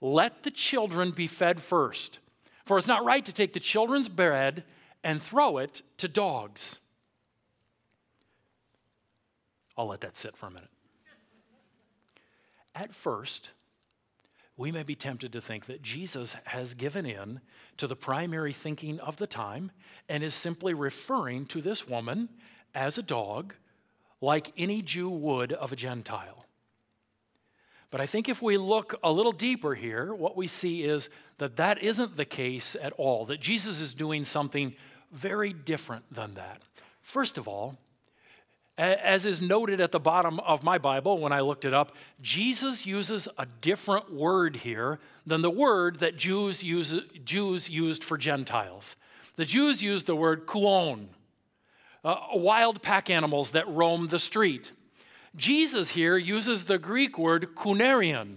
Let 0.00 0.42
the 0.42 0.50
children 0.50 1.10
be 1.10 1.26
fed 1.26 1.60
first, 1.60 2.20
for 2.66 2.78
it's 2.78 2.86
not 2.86 3.04
right 3.04 3.24
to 3.24 3.32
take 3.32 3.52
the 3.52 3.60
children's 3.60 4.08
bread 4.08 4.64
and 5.02 5.22
throw 5.22 5.58
it 5.58 5.82
to 5.98 6.08
dogs. 6.08 6.78
I'll 9.76 9.88
let 9.88 10.02
that 10.02 10.16
sit 10.16 10.36
for 10.36 10.46
a 10.46 10.50
minute. 10.50 10.68
At 12.74 12.94
first, 12.94 13.52
we 14.56 14.70
may 14.70 14.82
be 14.84 14.94
tempted 14.94 15.32
to 15.32 15.40
think 15.40 15.66
that 15.66 15.82
Jesus 15.82 16.36
has 16.44 16.74
given 16.74 17.06
in 17.06 17.40
to 17.76 17.86
the 17.86 17.96
primary 17.96 18.52
thinking 18.52 19.00
of 19.00 19.16
the 19.16 19.26
time 19.26 19.72
and 20.08 20.22
is 20.22 20.34
simply 20.34 20.74
referring 20.74 21.46
to 21.46 21.60
this 21.60 21.88
woman 21.88 22.28
as 22.74 22.96
a 22.98 23.02
dog, 23.02 23.54
like 24.20 24.52
any 24.56 24.80
Jew 24.80 25.08
would 25.08 25.52
of 25.52 25.72
a 25.72 25.76
Gentile. 25.76 26.44
But 27.90 28.00
I 28.00 28.06
think 28.06 28.28
if 28.28 28.42
we 28.42 28.56
look 28.56 28.98
a 29.04 29.12
little 29.12 29.32
deeper 29.32 29.74
here, 29.74 30.14
what 30.14 30.36
we 30.36 30.46
see 30.46 30.82
is 30.82 31.10
that 31.38 31.56
that 31.56 31.82
isn't 31.82 32.16
the 32.16 32.24
case 32.24 32.76
at 32.80 32.92
all, 32.94 33.26
that 33.26 33.40
Jesus 33.40 33.80
is 33.80 33.94
doing 33.94 34.24
something 34.24 34.74
very 35.12 35.52
different 35.52 36.04
than 36.12 36.34
that. 36.34 36.62
First 37.02 37.38
of 37.38 37.46
all, 37.46 37.78
as 38.76 39.24
is 39.24 39.40
noted 39.40 39.80
at 39.80 39.92
the 39.92 40.00
bottom 40.00 40.40
of 40.40 40.62
my 40.62 40.78
Bible 40.78 41.18
when 41.18 41.32
I 41.32 41.40
looked 41.40 41.64
it 41.64 41.74
up, 41.74 41.92
Jesus 42.20 42.84
uses 42.84 43.28
a 43.38 43.46
different 43.60 44.12
word 44.12 44.56
here 44.56 44.98
than 45.26 45.42
the 45.42 45.50
word 45.50 46.00
that 46.00 46.16
Jews, 46.16 46.62
use, 46.62 46.96
Jews 47.24 47.68
used 47.68 48.02
for 48.02 48.18
Gentiles. 48.18 48.96
The 49.36 49.44
Jews 49.44 49.82
used 49.82 50.06
the 50.06 50.16
word 50.16 50.46
kuon, 50.46 51.06
uh, 52.04 52.16
wild 52.34 52.82
pack 52.82 53.10
animals 53.10 53.50
that 53.50 53.68
roam 53.68 54.08
the 54.08 54.18
street. 54.18 54.72
Jesus 55.36 55.88
here 55.88 56.16
uses 56.16 56.64
the 56.64 56.78
Greek 56.78 57.18
word 57.18 57.54
kunarion. 57.56 58.36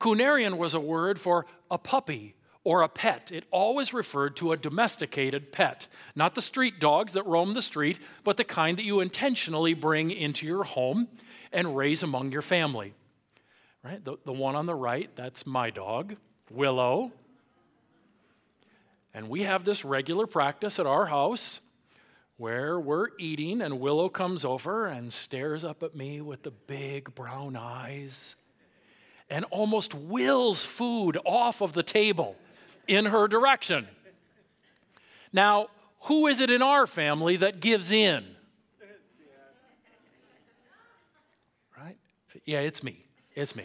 Kunarion 0.00 0.56
was 0.58 0.74
a 0.74 0.80
word 0.80 1.20
for 1.20 1.46
a 1.70 1.78
puppy 1.78 2.34
or 2.64 2.82
a 2.82 2.88
pet. 2.88 3.30
It 3.32 3.44
always 3.50 3.92
referred 3.92 4.36
to 4.36 4.52
a 4.52 4.56
domesticated 4.56 5.52
pet, 5.52 5.88
not 6.14 6.34
the 6.34 6.40
street 6.40 6.80
dogs 6.80 7.12
that 7.14 7.26
roam 7.26 7.54
the 7.54 7.62
street, 7.62 8.00
but 8.24 8.36
the 8.36 8.44
kind 8.44 8.78
that 8.78 8.84
you 8.84 9.00
intentionally 9.00 9.74
bring 9.74 10.10
into 10.10 10.46
your 10.46 10.64
home 10.64 11.08
and 11.52 11.76
raise 11.76 12.02
among 12.02 12.32
your 12.32 12.42
family. 12.42 12.94
Right? 13.82 14.04
The, 14.04 14.16
the 14.24 14.32
one 14.32 14.54
on 14.54 14.66
the 14.66 14.74
right, 14.74 15.10
that's 15.16 15.44
my 15.44 15.70
dog, 15.70 16.14
Willow. 16.50 17.10
And 19.14 19.28
we 19.28 19.42
have 19.42 19.64
this 19.64 19.84
regular 19.84 20.26
practice 20.26 20.78
at 20.78 20.86
our 20.86 21.04
house 21.04 21.60
where 22.36 22.80
we're 22.80 23.08
eating, 23.18 23.62
and 23.62 23.80
Willow 23.80 24.08
comes 24.08 24.44
over 24.44 24.86
and 24.86 25.12
stares 25.12 25.64
up 25.64 25.82
at 25.82 25.94
me 25.94 26.20
with 26.20 26.42
the 26.42 26.50
big 26.50 27.12
brown 27.14 27.56
eyes 27.56 28.36
and 29.30 29.44
almost 29.50 29.94
wills 29.94 30.64
food 30.64 31.18
off 31.24 31.60
of 31.60 31.72
the 31.72 31.82
table 31.82 32.36
in 32.92 33.06
her 33.06 33.26
direction. 33.26 33.88
Now, 35.32 35.68
who 36.02 36.26
is 36.26 36.40
it 36.40 36.50
in 36.50 36.62
our 36.62 36.86
family 36.86 37.36
that 37.36 37.60
gives 37.60 37.90
in? 37.90 38.24
Right? 41.78 41.96
Yeah, 42.44 42.60
it's 42.60 42.82
me. 42.82 43.04
It's 43.34 43.56
me. 43.56 43.64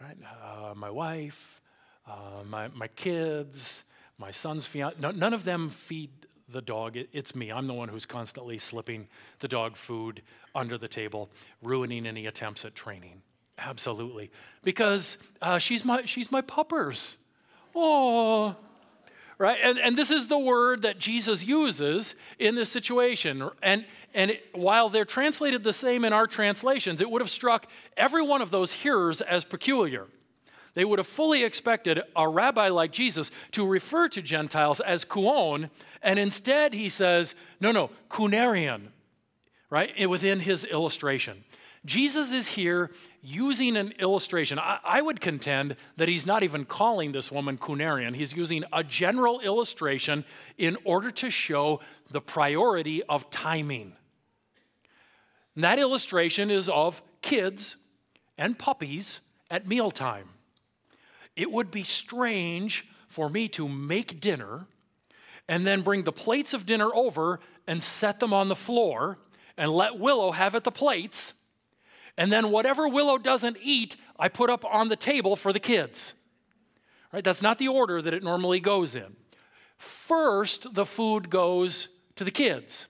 Right? 0.00 0.16
Uh, 0.42 0.74
my 0.74 0.90
wife, 0.90 1.60
uh, 2.06 2.44
my, 2.48 2.68
my 2.68 2.88
kids, 2.88 3.82
my 4.18 4.30
son's 4.30 4.66
fiance, 4.66 4.96
no, 5.00 5.10
none 5.10 5.34
of 5.34 5.42
them 5.42 5.70
feed 5.70 6.10
the 6.50 6.62
dog. 6.62 6.96
It, 6.96 7.08
it's 7.12 7.34
me. 7.34 7.50
I'm 7.50 7.66
the 7.66 7.74
one 7.74 7.88
who's 7.88 8.06
constantly 8.06 8.58
slipping 8.58 9.08
the 9.40 9.48
dog 9.48 9.76
food 9.76 10.22
under 10.54 10.78
the 10.78 10.88
table, 10.88 11.30
ruining 11.62 12.06
any 12.06 12.26
attempts 12.26 12.64
at 12.64 12.74
training. 12.74 13.22
Absolutely. 13.58 14.30
Because 14.62 15.18
uh, 15.42 15.58
she's, 15.58 15.84
my, 15.84 16.04
she's 16.04 16.30
my 16.30 16.42
puppers. 16.42 17.16
Oh, 17.78 18.56
right? 19.36 19.58
And, 19.62 19.78
and 19.78 19.98
this 19.98 20.10
is 20.10 20.26
the 20.28 20.38
word 20.38 20.82
that 20.82 20.98
Jesus 20.98 21.44
uses 21.44 22.14
in 22.38 22.54
this 22.54 22.70
situation. 22.70 23.50
And, 23.62 23.84
and 24.14 24.30
it, 24.30 24.44
while 24.54 24.88
they're 24.88 25.04
translated 25.04 25.62
the 25.62 25.74
same 25.74 26.06
in 26.06 26.14
our 26.14 26.26
translations, 26.26 27.02
it 27.02 27.10
would 27.10 27.20
have 27.20 27.30
struck 27.30 27.70
every 27.98 28.22
one 28.22 28.40
of 28.40 28.50
those 28.50 28.72
hearers 28.72 29.20
as 29.20 29.44
peculiar. 29.44 30.06
They 30.72 30.86
would 30.86 30.98
have 30.98 31.06
fully 31.06 31.44
expected 31.44 32.00
a 32.14 32.26
rabbi 32.28 32.68
like 32.68 32.92
Jesus 32.92 33.30
to 33.52 33.66
refer 33.66 34.08
to 34.08 34.22
Gentiles 34.22 34.80
as 34.80 35.04
kuon, 35.04 35.70
and 36.02 36.18
instead 36.18 36.72
he 36.72 36.88
says, 36.88 37.34
no, 37.60 37.72
no, 37.72 37.90
kunarion, 38.10 38.88
right, 39.70 40.08
within 40.08 40.40
his 40.40 40.64
illustration. 40.64 41.44
Jesus 41.86 42.32
is 42.32 42.46
here 42.46 42.90
using 43.26 43.76
an 43.76 43.92
illustration. 43.98 44.56
I, 44.56 44.78
I, 44.84 45.02
would 45.02 45.20
contend 45.20 45.74
that 45.96 46.06
he's 46.06 46.26
not 46.26 46.44
even 46.44 46.64
calling 46.64 47.10
this 47.10 47.32
woman 47.32 47.58
Kunarion. 47.58 48.14
He's 48.14 48.32
using 48.32 48.62
a 48.72 48.84
general 48.84 49.40
illustration 49.40 50.24
in 50.58 50.76
order 50.84 51.10
to 51.10 51.28
show 51.28 51.80
the 52.12 52.20
priority 52.20 53.02
of 53.02 53.28
timing. 53.30 53.92
And 55.56 55.64
that 55.64 55.80
illustration 55.80 56.52
is 56.52 56.68
of 56.68 57.02
kids 57.20 57.74
and 58.38 58.56
puppies 58.56 59.20
at 59.50 59.66
mealtime. 59.66 60.28
It 61.34 61.50
would 61.50 61.72
be 61.72 61.82
strange 61.82 62.86
for 63.08 63.28
me 63.28 63.48
to 63.48 63.68
make 63.68 64.20
dinner 64.20 64.66
and 65.48 65.66
then 65.66 65.82
bring 65.82 66.04
the 66.04 66.12
plates 66.12 66.54
of 66.54 66.64
dinner 66.64 66.90
over 66.94 67.40
and 67.66 67.82
set 67.82 68.20
them 68.20 68.32
on 68.32 68.48
the 68.48 68.56
floor 68.56 69.18
and 69.56 69.72
let 69.72 69.98
Willow 69.98 70.30
have 70.30 70.54
at 70.54 70.62
the 70.62 70.70
plates 70.70 71.32
and 72.16 72.32
then 72.32 72.50
whatever 72.50 72.88
Willow 72.88 73.18
doesn't 73.18 73.58
eat, 73.62 73.96
I 74.18 74.28
put 74.28 74.50
up 74.50 74.64
on 74.64 74.88
the 74.88 74.96
table 74.96 75.36
for 75.36 75.52
the 75.52 75.60
kids. 75.60 76.14
Right? 77.12 77.22
That's 77.22 77.42
not 77.42 77.58
the 77.58 77.68
order 77.68 78.00
that 78.00 78.14
it 78.14 78.22
normally 78.22 78.60
goes 78.60 78.96
in. 78.96 79.16
First, 79.78 80.74
the 80.74 80.86
food 80.86 81.28
goes 81.28 81.88
to 82.16 82.24
the 82.24 82.30
kids. 82.30 82.86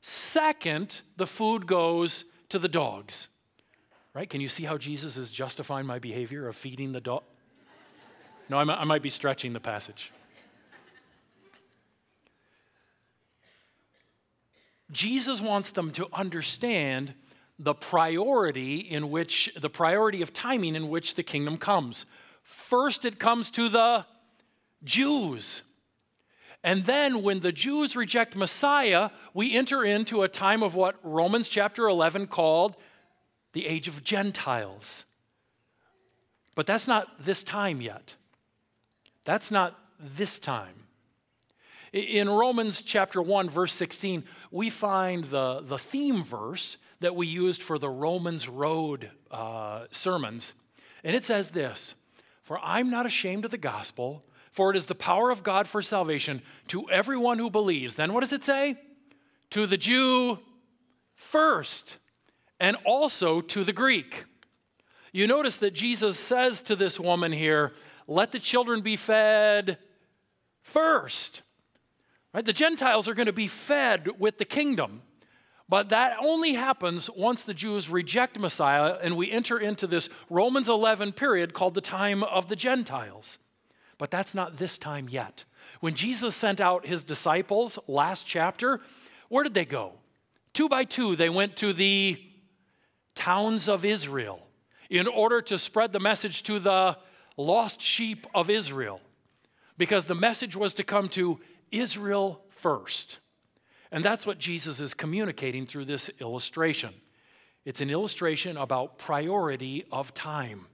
Second, 0.00 1.00
the 1.16 1.26
food 1.26 1.66
goes 1.66 2.24
to 2.50 2.58
the 2.58 2.68
dogs. 2.68 3.28
Right? 4.14 4.28
Can 4.28 4.40
you 4.40 4.48
see 4.48 4.64
how 4.64 4.78
Jesus 4.78 5.16
is 5.16 5.30
justifying 5.30 5.86
my 5.86 5.98
behavior 5.98 6.48
of 6.48 6.56
feeding 6.56 6.92
the 6.92 7.00
dog? 7.00 7.22
No, 8.50 8.58
I 8.58 8.84
might 8.84 9.02
be 9.02 9.10
stretching 9.10 9.52
the 9.52 9.60
passage. 9.60 10.12
Jesus 14.90 15.40
wants 15.40 15.70
them 15.70 15.90
to 15.92 16.08
understand 16.14 17.12
the 17.58 17.74
priority 17.74 18.78
in 18.78 19.10
which, 19.10 19.50
the 19.60 19.70
priority 19.70 20.22
of 20.22 20.32
timing 20.32 20.74
in 20.74 20.88
which 20.88 21.14
the 21.14 21.22
kingdom 21.22 21.58
comes. 21.58 22.06
First, 22.42 23.04
it 23.04 23.18
comes 23.18 23.50
to 23.52 23.68
the 23.68 24.06
Jews. 24.84 25.62
And 26.62 26.84
then, 26.84 27.22
when 27.22 27.40
the 27.40 27.52
Jews 27.52 27.96
reject 27.96 28.36
Messiah, 28.36 29.10
we 29.34 29.56
enter 29.56 29.84
into 29.84 30.22
a 30.22 30.28
time 30.28 30.62
of 30.62 30.74
what 30.74 30.96
Romans 31.02 31.48
chapter 31.48 31.88
11 31.88 32.26
called 32.28 32.76
the 33.52 33.66
age 33.66 33.88
of 33.88 34.04
Gentiles. 34.04 35.04
But 36.54 36.66
that's 36.66 36.88
not 36.88 37.24
this 37.24 37.42
time 37.42 37.80
yet. 37.80 38.16
That's 39.24 39.50
not 39.50 39.78
this 40.00 40.38
time. 40.38 40.74
In 41.92 42.28
Romans 42.28 42.82
chapter 42.82 43.22
1, 43.22 43.48
verse 43.48 43.72
16, 43.72 44.24
we 44.50 44.68
find 44.68 45.24
the, 45.24 45.62
the 45.62 45.78
theme 45.78 46.22
verse 46.22 46.76
that 47.00 47.14
we 47.14 47.26
used 47.26 47.62
for 47.62 47.78
the 47.78 47.88
Romans 47.88 48.48
Road 48.48 49.10
uh, 49.30 49.84
sermons. 49.90 50.52
And 51.04 51.14
it 51.14 51.24
says 51.24 51.50
this 51.50 51.94
For 52.42 52.58
I'm 52.62 52.90
not 52.90 53.06
ashamed 53.06 53.44
of 53.44 53.50
the 53.50 53.58
gospel, 53.58 54.24
for 54.52 54.70
it 54.70 54.76
is 54.76 54.86
the 54.86 54.94
power 54.94 55.30
of 55.30 55.42
God 55.42 55.68
for 55.68 55.82
salvation 55.82 56.42
to 56.68 56.88
everyone 56.90 57.38
who 57.38 57.50
believes. 57.50 57.94
Then 57.96 58.12
what 58.12 58.20
does 58.20 58.32
it 58.32 58.44
say? 58.44 58.76
To 59.50 59.66
the 59.66 59.76
Jew 59.76 60.38
first, 61.14 61.98
and 62.60 62.76
also 62.84 63.40
to 63.40 63.64
the 63.64 63.72
Greek. 63.72 64.24
You 65.12 65.26
notice 65.26 65.56
that 65.58 65.74
Jesus 65.74 66.18
says 66.18 66.60
to 66.62 66.76
this 66.76 67.00
woman 67.00 67.32
here, 67.32 67.72
Let 68.06 68.32
the 68.32 68.38
children 68.38 68.82
be 68.82 68.96
fed 68.96 69.78
first. 70.62 71.42
Right? 72.34 72.44
The 72.44 72.52
Gentiles 72.52 73.08
are 73.08 73.14
going 73.14 73.26
to 73.26 73.32
be 73.32 73.48
fed 73.48 74.20
with 74.20 74.38
the 74.38 74.44
kingdom. 74.44 75.02
But 75.68 75.90
that 75.90 76.16
only 76.20 76.54
happens 76.54 77.10
once 77.10 77.42
the 77.42 77.52
Jews 77.52 77.90
reject 77.90 78.38
Messiah 78.38 78.96
and 79.02 79.16
we 79.16 79.30
enter 79.30 79.58
into 79.58 79.86
this 79.86 80.08
Romans 80.30 80.68
11 80.68 81.12
period 81.12 81.52
called 81.52 81.74
the 81.74 81.82
time 81.82 82.22
of 82.22 82.48
the 82.48 82.56
Gentiles. 82.56 83.38
But 83.98 84.10
that's 84.10 84.34
not 84.34 84.56
this 84.56 84.78
time 84.78 85.08
yet. 85.10 85.44
When 85.80 85.94
Jesus 85.94 86.34
sent 86.34 86.60
out 86.60 86.86
his 86.86 87.04
disciples 87.04 87.78
last 87.86 88.26
chapter, 88.26 88.80
where 89.28 89.44
did 89.44 89.54
they 89.54 89.66
go? 89.66 89.92
Two 90.54 90.68
by 90.68 90.84
two, 90.84 91.16
they 91.16 91.28
went 91.28 91.56
to 91.56 91.72
the 91.72 92.18
towns 93.14 93.68
of 93.68 93.84
Israel 93.84 94.40
in 94.88 95.06
order 95.06 95.42
to 95.42 95.58
spread 95.58 95.92
the 95.92 96.00
message 96.00 96.44
to 96.44 96.58
the 96.58 96.96
lost 97.36 97.82
sheep 97.82 98.26
of 98.34 98.48
Israel. 98.48 99.00
Because 99.76 100.06
the 100.06 100.14
message 100.14 100.56
was 100.56 100.74
to 100.74 100.84
come 100.84 101.08
to 101.10 101.38
Israel 101.70 102.40
first. 102.48 103.18
And 103.90 104.04
that's 104.04 104.26
what 104.26 104.38
Jesus 104.38 104.80
is 104.80 104.94
communicating 104.94 105.66
through 105.66 105.86
this 105.86 106.10
illustration. 106.20 106.92
It's 107.64 107.80
an 107.80 107.90
illustration 107.90 108.56
about 108.56 108.98
priority 108.98 109.84
of 109.90 110.14
time. 110.14 110.66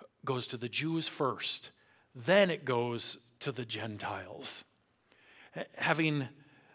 It 0.00 0.06
goes 0.24 0.46
to 0.48 0.56
the 0.56 0.68
Jews 0.68 1.08
first, 1.08 1.70
then 2.14 2.50
it 2.50 2.64
goes 2.64 3.18
to 3.40 3.52
the 3.52 3.64
Gentiles. 3.64 4.64
Having 5.76 6.28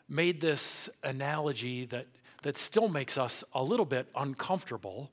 made 0.10 0.40
this 0.40 0.90
analogy 1.04 1.86
that, 1.86 2.08
that 2.44 2.58
still 2.58 2.88
makes 2.88 3.18
us 3.18 3.44
a 3.54 3.64
little 3.64 3.86
bit 3.86 4.08
uncomfortable, 4.16 5.12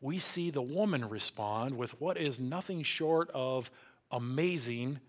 we 0.00 0.18
see 0.18 0.50
the 0.50 0.62
woman 0.62 1.08
respond 1.08 1.76
with 1.76 1.98
what 2.00 2.18
is 2.18 2.38
nothing 2.38 2.82
short 2.82 3.30
of 3.32 3.70
amazing 4.10 5.00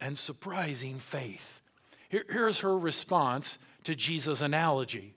and 0.00 0.16
surprising 0.16 0.98
faith. 0.98 1.60
Here, 2.08 2.24
here's 2.28 2.58
her 2.60 2.78
response 2.78 3.58
to 3.84 3.94
Jesus' 3.94 4.40
analogy. 4.40 5.14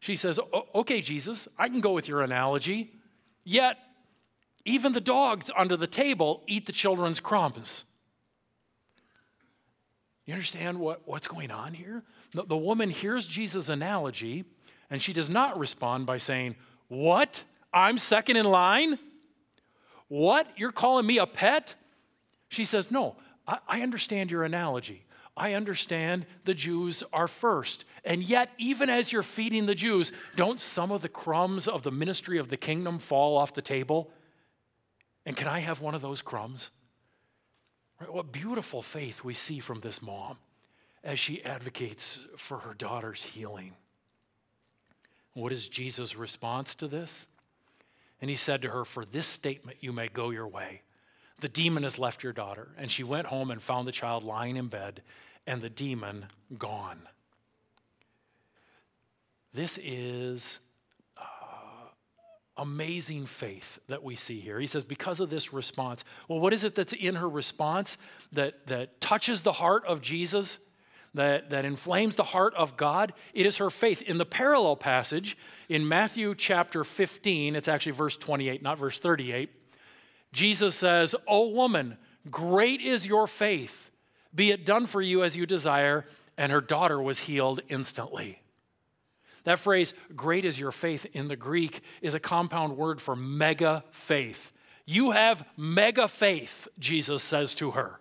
She 0.00 0.16
says, 0.16 0.40
Okay, 0.74 1.00
Jesus, 1.00 1.48
I 1.58 1.68
can 1.68 1.80
go 1.80 1.92
with 1.92 2.08
your 2.08 2.22
analogy, 2.22 2.92
yet 3.44 3.76
even 4.64 4.92
the 4.92 5.00
dogs 5.00 5.50
under 5.56 5.76
the 5.76 5.86
table 5.86 6.42
eat 6.46 6.66
the 6.66 6.72
children's 6.72 7.20
crumbs. 7.20 7.84
You 10.26 10.34
understand 10.34 10.78
what, 10.78 11.02
what's 11.04 11.26
going 11.26 11.50
on 11.50 11.74
here? 11.74 12.02
The, 12.32 12.44
the 12.44 12.56
woman 12.56 12.90
hears 12.90 13.26
Jesus' 13.26 13.68
analogy, 13.68 14.44
and 14.90 15.02
she 15.02 15.12
does 15.12 15.28
not 15.28 15.58
respond 15.58 16.06
by 16.06 16.18
saying, 16.18 16.56
What? 16.88 17.42
I'm 17.74 17.98
second 17.98 18.36
in 18.36 18.44
line? 18.44 18.98
What? 20.08 20.46
You're 20.56 20.72
calling 20.72 21.06
me 21.06 21.18
a 21.18 21.26
pet? 21.26 21.74
She 22.48 22.64
says, 22.64 22.90
No, 22.90 23.16
I, 23.46 23.58
I 23.66 23.82
understand 23.82 24.30
your 24.30 24.44
analogy. 24.44 25.04
I 25.36 25.54
understand 25.54 26.26
the 26.44 26.54
Jews 26.54 27.02
are 27.12 27.28
first. 27.28 27.84
And 28.04 28.22
yet, 28.22 28.50
even 28.58 28.90
as 28.90 29.10
you're 29.10 29.22
feeding 29.22 29.66
the 29.66 29.74
Jews, 29.74 30.12
don't 30.36 30.60
some 30.60 30.90
of 30.92 31.02
the 31.02 31.08
crumbs 31.08 31.68
of 31.68 31.82
the 31.82 31.90
ministry 31.90 32.38
of 32.38 32.48
the 32.48 32.56
kingdom 32.56 32.98
fall 32.98 33.36
off 33.36 33.54
the 33.54 33.62
table? 33.62 34.10
And 35.24 35.36
can 35.36 35.48
I 35.48 35.60
have 35.60 35.80
one 35.80 35.94
of 35.94 36.02
those 36.02 36.20
crumbs? 36.20 36.70
Right, 38.00 38.12
what 38.12 38.32
beautiful 38.32 38.82
faith 38.82 39.24
we 39.24 39.34
see 39.34 39.58
from 39.58 39.80
this 39.80 40.02
mom 40.02 40.36
as 41.04 41.18
she 41.18 41.42
advocates 41.44 42.20
for 42.36 42.58
her 42.58 42.74
daughter's 42.74 43.22
healing. 43.22 43.72
What 45.34 45.52
is 45.52 45.68
Jesus' 45.68 46.16
response 46.16 46.74
to 46.76 46.88
this? 46.88 47.26
And 48.20 48.30
he 48.30 48.36
said 48.36 48.62
to 48.62 48.68
her, 48.68 48.84
For 48.84 49.04
this 49.04 49.26
statement 49.26 49.78
you 49.80 49.92
may 49.92 50.08
go 50.08 50.30
your 50.30 50.46
way. 50.46 50.82
The 51.42 51.48
demon 51.48 51.82
has 51.82 51.98
left 51.98 52.22
your 52.22 52.32
daughter. 52.32 52.68
And 52.78 52.88
she 52.88 53.02
went 53.02 53.26
home 53.26 53.50
and 53.50 53.60
found 53.60 53.86
the 53.86 53.92
child 53.92 54.22
lying 54.22 54.56
in 54.56 54.68
bed 54.68 55.02
and 55.44 55.60
the 55.60 55.68
demon 55.68 56.26
gone. 56.56 57.02
This 59.52 59.76
is 59.82 60.60
uh, 61.16 61.22
amazing 62.56 63.26
faith 63.26 63.80
that 63.88 64.04
we 64.04 64.14
see 64.14 64.38
here. 64.38 64.60
He 64.60 64.68
says, 64.68 64.84
because 64.84 65.18
of 65.18 65.30
this 65.30 65.52
response. 65.52 66.04
Well, 66.28 66.38
what 66.38 66.52
is 66.52 66.62
it 66.62 66.76
that's 66.76 66.92
in 66.92 67.16
her 67.16 67.28
response 67.28 67.98
that, 68.30 68.64
that 68.68 69.00
touches 69.00 69.40
the 69.42 69.52
heart 69.52 69.84
of 69.84 70.00
Jesus, 70.00 70.58
that, 71.14 71.50
that 71.50 71.64
inflames 71.64 72.14
the 72.14 72.22
heart 72.22 72.54
of 72.54 72.76
God? 72.76 73.14
It 73.34 73.46
is 73.46 73.56
her 73.56 73.68
faith. 73.68 74.00
In 74.02 74.16
the 74.16 74.24
parallel 74.24 74.76
passage 74.76 75.36
in 75.68 75.88
Matthew 75.88 76.36
chapter 76.36 76.84
15, 76.84 77.56
it's 77.56 77.66
actually 77.66 77.92
verse 77.92 78.16
28, 78.16 78.62
not 78.62 78.78
verse 78.78 79.00
38. 79.00 79.50
Jesus 80.32 80.74
says, 80.74 81.14
O 81.28 81.48
woman, 81.48 81.96
great 82.30 82.80
is 82.80 83.06
your 83.06 83.26
faith. 83.26 83.90
Be 84.34 84.50
it 84.50 84.64
done 84.64 84.86
for 84.86 85.02
you 85.02 85.22
as 85.22 85.36
you 85.36 85.46
desire. 85.46 86.06
And 86.38 86.50
her 86.50 86.60
daughter 86.60 87.00
was 87.00 87.18
healed 87.18 87.60
instantly. 87.68 88.42
That 89.44 89.58
phrase, 89.58 89.92
great 90.14 90.44
is 90.44 90.58
your 90.58 90.72
faith, 90.72 91.04
in 91.12 91.28
the 91.28 91.36
Greek 91.36 91.82
is 92.00 92.14
a 92.14 92.20
compound 92.20 92.76
word 92.76 93.00
for 93.00 93.16
mega 93.16 93.84
faith. 93.90 94.52
You 94.86 95.10
have 95.10 95.44
mega 95.56 96.08
faith, 96.08 96.68
Jesus 96.78 97.22
says 97.22 97.54
to 97.56 97.72
her. 97.72 98.00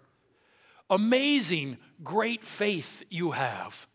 Amazing, 0.90 1.78
great 2.04 2.46
faith 2.46 3.04
you 3.10 3.32
have. 3.32 3.88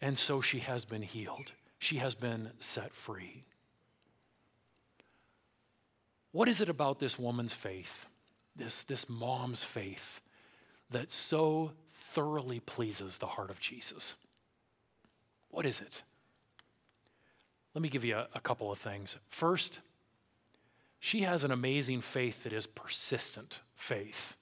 And 0.00 0.18
so 0.18 0.40
she 0.40 0.60
has 0.60 0.84
been 0.84 1.02
healed, 1.02 1.52
she 1.78 1.96
has 1.96 2.14
been 2.14 2.50
set 2.58 2.94
free. 2.94 3.44
What 6.32 6.48
is 6.48 6.60
it 6.60 6.68
about 6.68 6.98
this 6.98 7.18
woman's 7.18 7.52
faith, 7.52 8.06
this, 8.56 8.82
this 8.82 9.08
mom's 9.08 9.62
faith, 9.62 10.20
that 10.90 11.10
so 11.10 11.72
thoroughly 11.90 12.60
pleases 12.60 13.16
the 13.18 13.26
heart 13.26 13.50
of 13.50 13.60
Jesus? 13.60 14.14
What 15.50 15.66
is 15.66 15.80
it? 15.80 16.02
Let 17.74 17.82
me 17.82 17.88
give 17.88 18.04
you 18.04 18.16
a, 18.16 18.28
a 18.34 18.40
couple 18.40 18.72
of 18.72 18.78
things. 18.78 19.16
First, 19.28 19.80
she 21.00 21.22
has 21.22 21.44
an 21.44 21.50
amazing 21.50 22.00
faith 22.00 22.44
that 22.44 22.52
is 22.52 22.66
persistent 22.66 23.60
faith. 23.74 24.36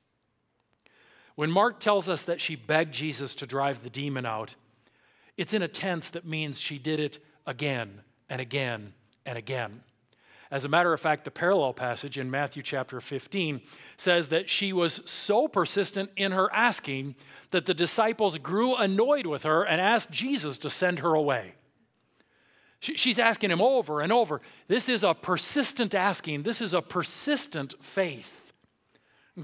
When 1.35 1.51
Mark 1.51 1.81
tells 1.81 2.09
us 2.09 2.23
that 2.23 2.41
she 2.41 2.55
begged 2.55 2.93
Jesus 2.93 3.35
to 3.37 3.47
drive 3.47 3.83
the 3.83 3.91
demon 3.91 4.27
out, 4.27 4.55
it's 5.37 5.55
in 5.55 5.63
a 5.63 5.69
tense 5.69 6.11
that 6.11 6.27
means 6.27 6.61
she 6.61 6.79
did 6.79 7.01
it 7.01 7.19
again 7.47 8.03
and 8.29 8.41
again 8.41 8.93
and 9.25 9.39
again. 9.39 9.81
As 10.51 10.65
a 10.65 10.69
matter 10.69 10.93
of 10.93 11.01
fact, 11.01 11.25
the 11.25 11.31
parallel 11.31 11.73
passage 11.73 12.19
in 12.19 12.31
Matthew 12.31 12.63
chapter 12.63 13.01
15 13.01 13.61
says 13.97 14.29
that 14.29 14.49
she 14.49 14.73
was 14.73 15.01
so 15.05 15.47
persistent 15.47 16.11
in 16.17 16.33
her 16.33 16.53
asking 16.53 17.15
that 17.53 17.67
the 17.67 17.75
disciples 17.75 18.37
grew 18.39 18.75
annoyed 18.75 19.27
with 19.27 19.45
her 19.45 19.63
and 19.63 19.81
asked 19.81 20.11
Jesus 20.11 20.59
to 20.59 20.71
send 20.71 20.99
her 21.01 21.15
away. 21.15 21.55
She's 22.81 23.19
asking 23.19 23.51
him 23.51 23.61
over 23.61 24.01
and 24.01 24.11
over. 24.11 24.41
This 24.67 24.89
is 24.89 25.05
a 25.05 25.13
persistent 25.15 25.95
asking, 25.95 26.43
this 26.43 26.63
is 26.63 26.73
a 26.73 26.81
persistent 26.81 27.75
faith. 27.81 28.53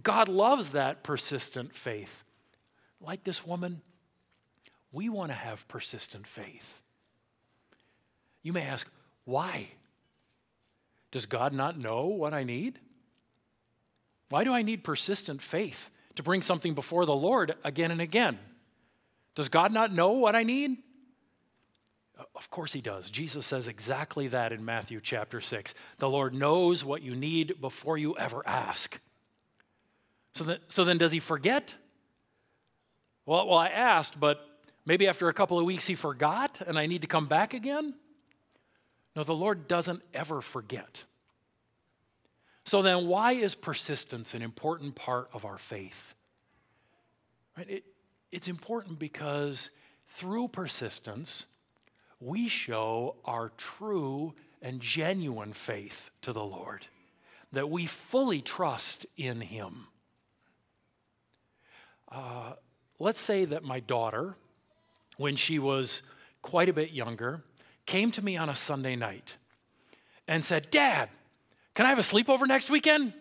God 0.03 0.29
loves 0.29 0.71
that 0.71 1.03
persistent 1.03 1.75
faith. 1.75 2.25
Like 3.01 3.23
this 3.25 3.47
woman, 3.47 3.83
we 4.91 5.11
want 5.11 5.31
to 5.31 5.37
have 5.37 5.69
persistent 5.69 6.27
faith. 6.27 6.81
You 8.43 8.55
may 8.55 8.63
ask, 8.63 8.89
why? 9.25 9.69
Does 11.11 11.27
God 11.27 11.53
not 11.53 11.79
know 11.79 12.07
what 12.07 12.35
I 12.35 12.45
need? 12.45 12.79
Why 14.29 14.45
do 14.45 14.53
I 14.53 14.63
need 14.63 14.85
persistent 14.85 15.41
faith 15.41 15.91
to 16.17 16.23
bring 16.23 16.43
something 16.43 16.75
before 16.75 17.07
the 17.07 17.15
Lord 17.15 17.55
again 17.65 17.91
and 17.91 18.01
again? 18.01 18.39
Does 19.35 19.49
God 19.49 19.73
not 19.73 19.93
know 19.93 20.13
what 20.13 20.35
I 20.35 20.43
need? 20.43 20.79
Of 22.35 22.51
course 22.51 22.73
he 22.73 22.81
does. 22.81 23.11
Jesus 23.11 23.45
says 23.45 23.69
exactly 23.69 24.29
that 24.29 24.53
in 24.53 24.65
Matthew 24.65 25.01
chapter 25.03 25.41
6. 25.41 25.75
The 25.99 26.09
Lord 26.09 26.35
knows 26.35 26.85
what 26.85 27.03
you 27.03 27.15
need 27.15 27.61
before 27.61 27.99
you 27.99 28.17
ever 28.17 28.43
ask. 28.47 28.99
So, 30.33 30.45
that, 30.45 30.61
so 30.69 30.85
then, 30.85 30.99
does 30.99 31.13
he 31.13 31.21
forget? 31.21 31.75
Well, 33.27 33.47
well, 33.49 33.59
I 33.59 33.69
asked, 33.69 34.19
but 34.19 34.41
maybe 34.87 35.07
after 35.07 35.29
a 35.29 35.35
couple 35.35 35.59
of 35.59 35.67
weeks 35.67 35.87
he 35.87 35.95
forgot 35.95 36.59
and 36.67 36.79
I 36.79 36.87
need 36.87 37.03
to 37.03 37.09
come 37.09 37.27
back 37.27 37.53
again? 37.53 37.95
No, 39.17 39.25
the 39.25 39.35
Lord 39.35 39.67
doesn't 39.67 40.03
ever 40.13 40.43
forget. 40.43 41.03
So 42.65 42.83
then, 42.83 43.07
why 43.07 43.33
is 43.33 43.55
persistence 43.55 44.35
an 44.35 44.43
important 44.43 44.95
part 44.95 45.31
of 45.33 45.47
our 45.47 45.57
faith? 45.57 46.15
Right? 47.57 47.71
It, 47.71 47.85
it's 48.31 48.49
important 48.49 48.99
because 48.99 49.71
through 50.09 50.49
persistence, 50.49 51.47
we 52.21 52.49
show 52.49 53.17
our 53.25 53.51
true 53.57 54.35
and 54.61 54.81
genuine 54.81 55.53
faith 55.53 56.11
to 56.23 56.33
the 56.33 56.45
Lord, 56.45 56.87
that 57.53 57.71
we 57.71 57.87
fully 57.87 58.43
trust 58.43 59.07
in 59.17 59.41
Him. 59.41 59.87
Uh, 62.11 62.53
let's 62.99 63.21
say 63.21 63.47
that 63.47 63.65
my 63.65 63.81
daughter, 63.81 64.37
when 65.17 65.37
she 65.37 65.59
was 65.59 66.03
quite 66.43 66.69
a 66.69 66.73
bit 66.73 66.91
younger, 66.91 67.43
came 67.87 68.11
to 68.13 68.23
me 68.23 68.37
on 68.37 68.49
a 68.49 68.55
Sunday 68.55 68.97
night 68.97 69.37
and 70.29 70.45
said, 70.45 70.71
Dad, 70.71 71.09
can 71.75 71.87
I 71.87 71.89
have 71.91 71.99
a 71.99 72.03
sleepover 72.03 72.47
next 72.47 72.69
weekend? 72.69 73.13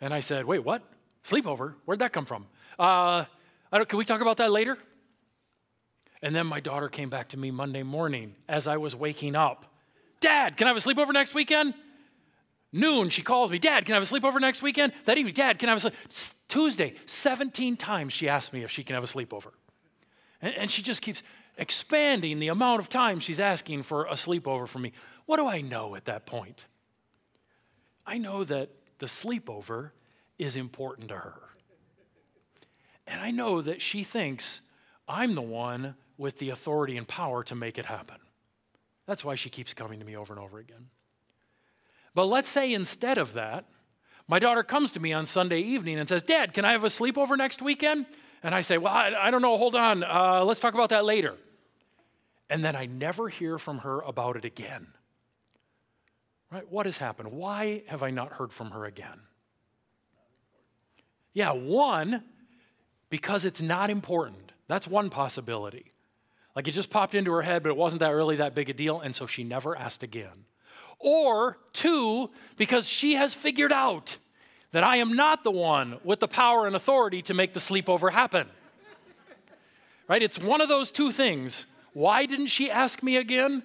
And 0.00 0.12
I 0.12 0.20
said, 0.20 0.44
Wait, 0.44 0.64
what? 0.64 0.82
Sleepover? 1.24 1.74
Where'd 1.84 2.00
that 2.00 2.12
come 2.12 2.24
from? 2.24 2.46
Uh, 2.78 3.24
can 3.70 3.98
we 3.98 4.04
talk 4.04 4.20
about 4.20 4.38
that 4.38 4.50
later? 4.50 4.76
And 6.22 6.34
then 6.34 6.46
my 6.46 6.60
daughter 6.60 6.88
came 6.88 7.10
back 7.10 7.28
to 7.30 7.36
me 7.36 7.50
Monday 7.50 7.82
morning 7.82 8.34
as 8.48 8.66
I 8.66 8.76
was 8.76 8.94
waking 8.94 9.36
up. 9.36 9.66
Dad, 10.20 10.56
can 10.56 10.66
I 10.66 10.70
have 10.70 10.76
a 10.76 10.80
sleepover 10.80 11.12
next 11.12 11.34
weekend? 11.34 11.74
Noon, 12.72 13.10
she 13.10 13.22
calls 13.22 13.50
me, 13.50 13.58
Dad, 13.58 13.84
can 13.84 13.94
I 13.94 13.98
have 13.98 14.10
a 14.10 14.14
sleepover 14.14 14.40
next 14.40 14.62
weekend? 14.62 14.92
That 15.04 15.18
evening, 15.18 15.34
Dad, 15.34 15.58
can 15.58 15.68
I 15.68 15.72
have 15.72 15.84
a 15.84 15.90
sleepover? 15.90 16.34
Tuesday, 16.48 16.94
17 17.06 17.76
times 17.76 18.12
she 18.12 18.28
asked 18.28 18.52
me 18.52 18.62
if 18.62 18.70
she 18.70 18.84
can 18.84 18.94
have 18.94 19.02
a 19.02 19.06
sleepover. 19.06 19.50
And, 20.40 20.54
and 20.54 20.70
she 20.70 20.82
just 20.82 21.02
keeps 21.02 21.22
expanding 21.56 22.38
the 22.38 22.48
amount 22.48 22.80
of 22.80 22.88
time 22.88 23.20
she's 23.20 23.40
asking 23.40 23.82
for 23.82 24.06
a 24.06 24.12
sleepover 24.12 24.66
from 24.66 24.82
me. 24.82 24.92
What 25.26 25.36
do 25.36 25.46
I 25.46 25.60
know 25.60 25.94
at 25.94 26.06
that 26.06 26.26
point? 26.26 26.66
I 28.06 28.18
know 28.18 28.44
that 28.44 28.70
the 28.98 29.06
sleepover 29.06 29.90
is 30.38 30.56
important 30.56 31.08
to 31.08 31.16
her. 31.16 31.40
And 33.06 33.20
I 33.20 33.30
know 33.30 33.60
that 33.62 33.82
she 33.82 34.04
thinks 34.04 34.60
I'm 35.06 35.34
the 35.34 35.42
one 35.42 35.94
with 36.16 36.38
the 36.38 36.50
authority 36.50 36.96
and 36.96 37.06
power 37.06 37.42
to 37.44 37.54
make 37.54 37.78
it 37.78 37.84
happen. 37.84 38.16
That's 39.06 39.24
why 39.24 39.34
she 39.34 39.50
keeps 39.50 39.74
coming 39.74 39.98
to 39.98 40.04
me 40.06 40.16
over 40.16 40.32
and 40.32 40.42
over 40.42 40.58
again. 40.58 40.88
But 42.14 42.26
let's 42.26 42.48
say 42.48 42.72
instead 42.72 43.18
of 43.18 43.34
that, 43.34 43.64
my 44.28 44.38
daughter 44.38 44.62
comes 44.62 44.92
to 44.92 45.00
me 45.00 45.12
on 45.12 45.26
Sunday 45.26 45.60
evening 45.60 45.98
and 45.98 46.08
says, 46.08 46.22
Dad, 46.22 46.54
can 46.54 46.64
I 46.64 46.72
have 46.72 46.84
a 46.84 46.88
sleepover 46.88 47.36
next 47.36 47.60
weekend? 47.60 48.06
And 48.42 48.54
I 48.54 48.60
say, 48.62 48.78
Well, 48.78 48.92
I, 48.92 49.12
I 49.18 49.30
don't 49.30 49.42
know, 49.42 49.56
hold 49.56 49.74
on, 49.74 50.02
uh, 50.02 50.44
let's 50.44 50.60
talk 50.60 50.74
about 50.74 50.90
that 50.90 51.04
later. 51.04 51.36
And 52.50 52.64
then 52.64 52.76
I 52.76 52.86
never 52.86 53.28
hear 53.28 53.58
from 53.58 53.78
her 53.78 54.00
about 54.00 54.36
it 54.36 54.44
again. 54.44 54.88
Right? 56.50 56.70
What 56.70 56.86
has 56.86 56.98
happened? 56.98 57.32
Why 57.32 57.82
have 57.86 58.02
I 58.02 58.10
not 58.10 58.32
heard 58.32 58.52
from 58.52 58.72
her 58.72 58.84
again? 58.84 59.20
Yeah, 61.32 61.52
one, 61.52 62.24
because 63.08 63.46
it's 63.46 63.62
not 63.62 63.88
important. 63.88 64.52
That's 64.68 64.86
one 64.86 65.08
possibility. 65.08 65.86
Like 66.54 66.68
it 66.68 66.72
just 66.72 66.90
popped 66.90 67.14
into 67.14 67.32
her 67.32 67.42
head, 67.42 67.62
but 67.62 67.70
it 67.70 67.76
wasn't 67.76 68.00
that 68.00 68.10
really 68.10 68.36
that 68.36 68.54
big 68.54 68.68
a 68.68 68.74
deal, 68.74 69.00
and 69.00 69.14
so 69.14 69.26
she 69.26 69.44
never 69.44 69.76
asked 69.76 70.02
again. 70.02 70.44
Or 70.98 71.58
two, 71.72 72.30
because 72.56 72.86
she 72.86 73.14
has 73.14 73.32
figured 73.32 73.72
out 73.72 74.18
that 74.72 74.82
I 74.82 74.96
am 74.96 75.14
not 75.14 75.44
the 75.44 75.50
one 75.50 75.98
with 76.02 76.20
the 76.20 76.28
power 76.28 76.66
and 76.66 76.74
authority 76.74 77.22
to 77.22 77.34
make 77.34 77.52
the 77.52 77.60
sleepover 77.60 78.10
happen. 78.10 78.48
right? 80.08 80.22
It's 80.22 80.38
one 80.38 80.60
of 80.60 80.68
those 80.68 80.90
two 80.90 81.12
things. 81.12 81.66
Why 81.92 82.26
didn't 82.26 82.46
she 82.46 82.70
ask 82.70 83.02
me 83.02 83.16
again? 83.16 83.62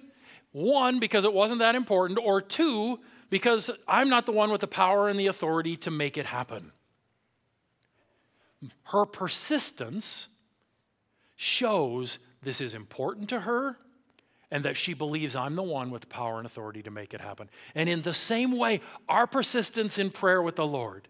One, 0.52 1.00
because 1.00 1.24
it 1.24 1.32
wasn't 1.32 1.60
that 1.60 1.74
important, 1.74 2.18
or 2.22 2.40
two, 2.40 3.00
because 3.30 3.70
I'm 3.86 4.08
not 4.08 4.26
the 4.26 4.32
one 4.32 4.50
with 4.50 4.60
the 4.60 4.66
power 4.66 5.08
and 5.08 5.18
the 5.18 5.26
authority 5.26 5.76
to 5.78 5.90
make 5.90 6.16
it 6.16 6.26
happen. 6.26 6.72
Her 8.84 9.06
persistence 9.06 10.28
shows 11.36 12.18
this 12.42 12.60
is 12.60 12.74
important 12.74 13.28
to 13.30 13.40
her 13.40 13.78
and 14.50 14.64
that 14.64 14.76
she 14.76 14.94
believes 14.94 15.36
I'm 15.36 15.56
the 15.56 15.62
one 15.62 15.90
with 15.90 16.08
power 16.08 16.38
and 16.38 16.46
authority 16.46 16.82
to 16.82 16.90
make 16.90 17.14
it 17.14 17.20
happen. 17.20 17.50
And 17.74 17.88
in 17.88 18.02
the 18.02 18.14
same 18.14 18.56
way, 18.56 18.80
our 19.08 19.26
persistence 19.26 19.98
in 19.98 20.10
prayer 20.10 20.42
with 20.42 20.56
the 20.56 20.66
Lord, 20.66 21.08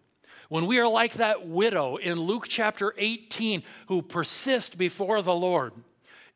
when 0.49 0.65
we 0.65 0.79
are 0.79 0.87
like 0.87 1.13
that 1.15 1.47
widow 1.47 1.97
in 1.97 2.19
Luke 2.19 2.45
chapter 2.47 2.93
18 2.97 3.63
who 3.87 4.01
persist 4.01 4.77
before 4.77 5.21
the 5.21 5.33
Lord, 5.33 5.73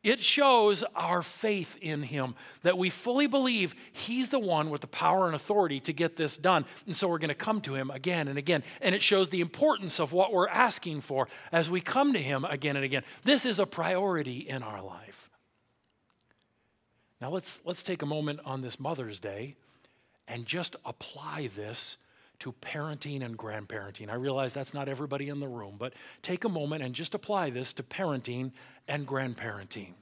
it 0.04 0.20
shows 0.20 0.84
our 0.94 1.22
faith 1.22 1.76
in 1.80 2.02
Him 2.02 2.34
that 2.62 2.76
we 2.76 2.90
fully 2.90 3.26
believe 3.26 3.74
He's 3.92 4.28
the 4.28 4.38
one 4.38 4.68
with 4.68 4.82
the 4.82 4.86
power 4.86 5.26
and 5.26 5.34
authority 5.34 5.80
to 5.80 5.94
get 5.94 6.14
this 6.14 6.36
done. 6.36 6.66
And 6.86 6.94
so 6.94 7.08
we're 7.08 7.18
going 7.18 7.28
to 7.28 7.34
come 7.34 7.62
to 7.62 7.74
Him 7.74 7.90
again 7.90 8.28
and 8.28 8.36
again. 8.36 8.62
And 8.82 8.94
it 8.94 9.00
shows 9.00 9.30
the 9.30 9.40
importance 9.40 9.98
of 9.98 10.12
what 10.12 10.32
we're 10.32 10.48
asking 10.48 11.00
for 11.00 11.26
as 11.52 11.70
we 11.70 11.80
come 11.80 12.12
to 12.12 12.18
Him 12.18 12.44
again 12.44 12.76
and 12.76 12.84
again. 12.84 13.02
This 13.24 13.46
is 13.46 13.58
a 13.58 13.66
priority 13.66 14.40
in 14.40 14.62
our 14.62 14.82
life. 14.82 15.23
Now 17.24 17.30
let's, 17.30 17.58
let's 17.64 17.82
take 17.82 18.02
a 18.02 18.06
moment 18.06 18.40
on 18.44 18.60
this 18.60 18.78
Mother's 18.78 19.18
Day 19.18 19.54
and 20.28 20.44
just 20.44 20.76
apply 20.84 21.48
this 21.56 21.96
to 22.40 22.52
parenting 22.60 23.24
and 23.24 23.38
grandparenting. 23.38 24.10
I 24.10 24.16
realize 24.16 24.52
that's 24.52 24.74
not 24.74 24.90
everybody 24.90 25.30
in 25.30 25.40
the 25.40 25.48
room, 25.48 25.76
but 25.78 25.94
take 26.20 26.44
a 26.44 26.50
moment 26.50 26.82
and 26.82 26.94
just 26.94 27.14
apply 27.14 27.48
this 27.48 27.72
to 27.72 27.82
parenting 27.82 28.52
and 28.88 29.08
grandparenting. 29.08 29.94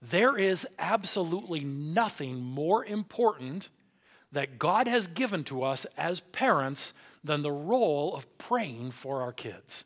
There 0.00 0.38
is 0.38 0.66
absolutely 0.78 1.64
nothing 1.64 2.40
more 2.40 2.86
important 2.86 3.68
that 4.32 4.58
God 4.58 4.88
has 4.88 5.08
given 5.08 5.44
to 5.44 5.62
us 5.62 5.84
as 5.98 6.20
parents 6.20 6.94
than 7.22 7.42
the 7.42 7.52
role 7.52 8.16
of 8.16 8.38
praying 8.38 8.92
for 8.92 9.20
our 9.20 9.32
kids. 9.32 9.84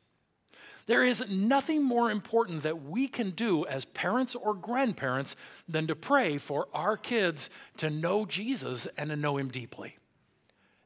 There 0.87 1.05
is 1.05 1.25
nothing 1.29 1.83
more 1.83 2.11
important 2.11 2.63
that 2.63 2.85
we 2.85 3.09
can 3.09 3.31
do 3.31 3.67
as 3.67 3.85
parents 3.85 4.35
or 4.35 4.55
grandparents 4.55 5.35
than 5.69 5.89
to 5.89 5.97
pray 5.97 6.39
for 6.39 6.69
our 6.73 6.97
kids 6.97 7.51
to 7.79 7.91
know 7.91 8.25
Jesus 8.25 8.87
and 8.97 9.11
to 9.11 9.17
know 9.17 9.37
Him 9.37 9.49
deeply. 9.49 9.97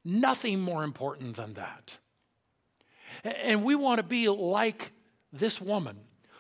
Nothing 0.05 0.61
more 0.61 0.85
important 0.85 1.37
than 1.37 1.55
that. 1.55 1.99
And 3.25 3.63
we 3.65 3.75
want 3.75 3.99
to 3.99 4.03
be 4.03 4.29
like 4.29 4.93
this 5.33 5.61
woman 5.61 5.99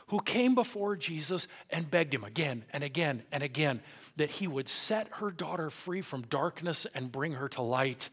who 0.08 0.20
came 0.20 0.54
before 0.54 0.96
Jesus 0.96 1.46
and 1.70 1.88
begged 1.88 2.12
him 2.12 2.24
again 2.24 2.64
and 2.72 2.82
again 2.82 3.22
and 3.30 3.42
again 3.42 3.80
that 4.16 4.28
he 4.28 4.48
would 4.48 4.68
set 4.68 5.06
her 5.12 5.30
daughter 5.30 5.70
free 5.70 6.02
from 6.02 6.22
darkness 6.22 6.86
and 6.94 7.12
bring 7.12 7.32
her 7.32 7.48
to 7.50 7.62
light. 7.62 8.08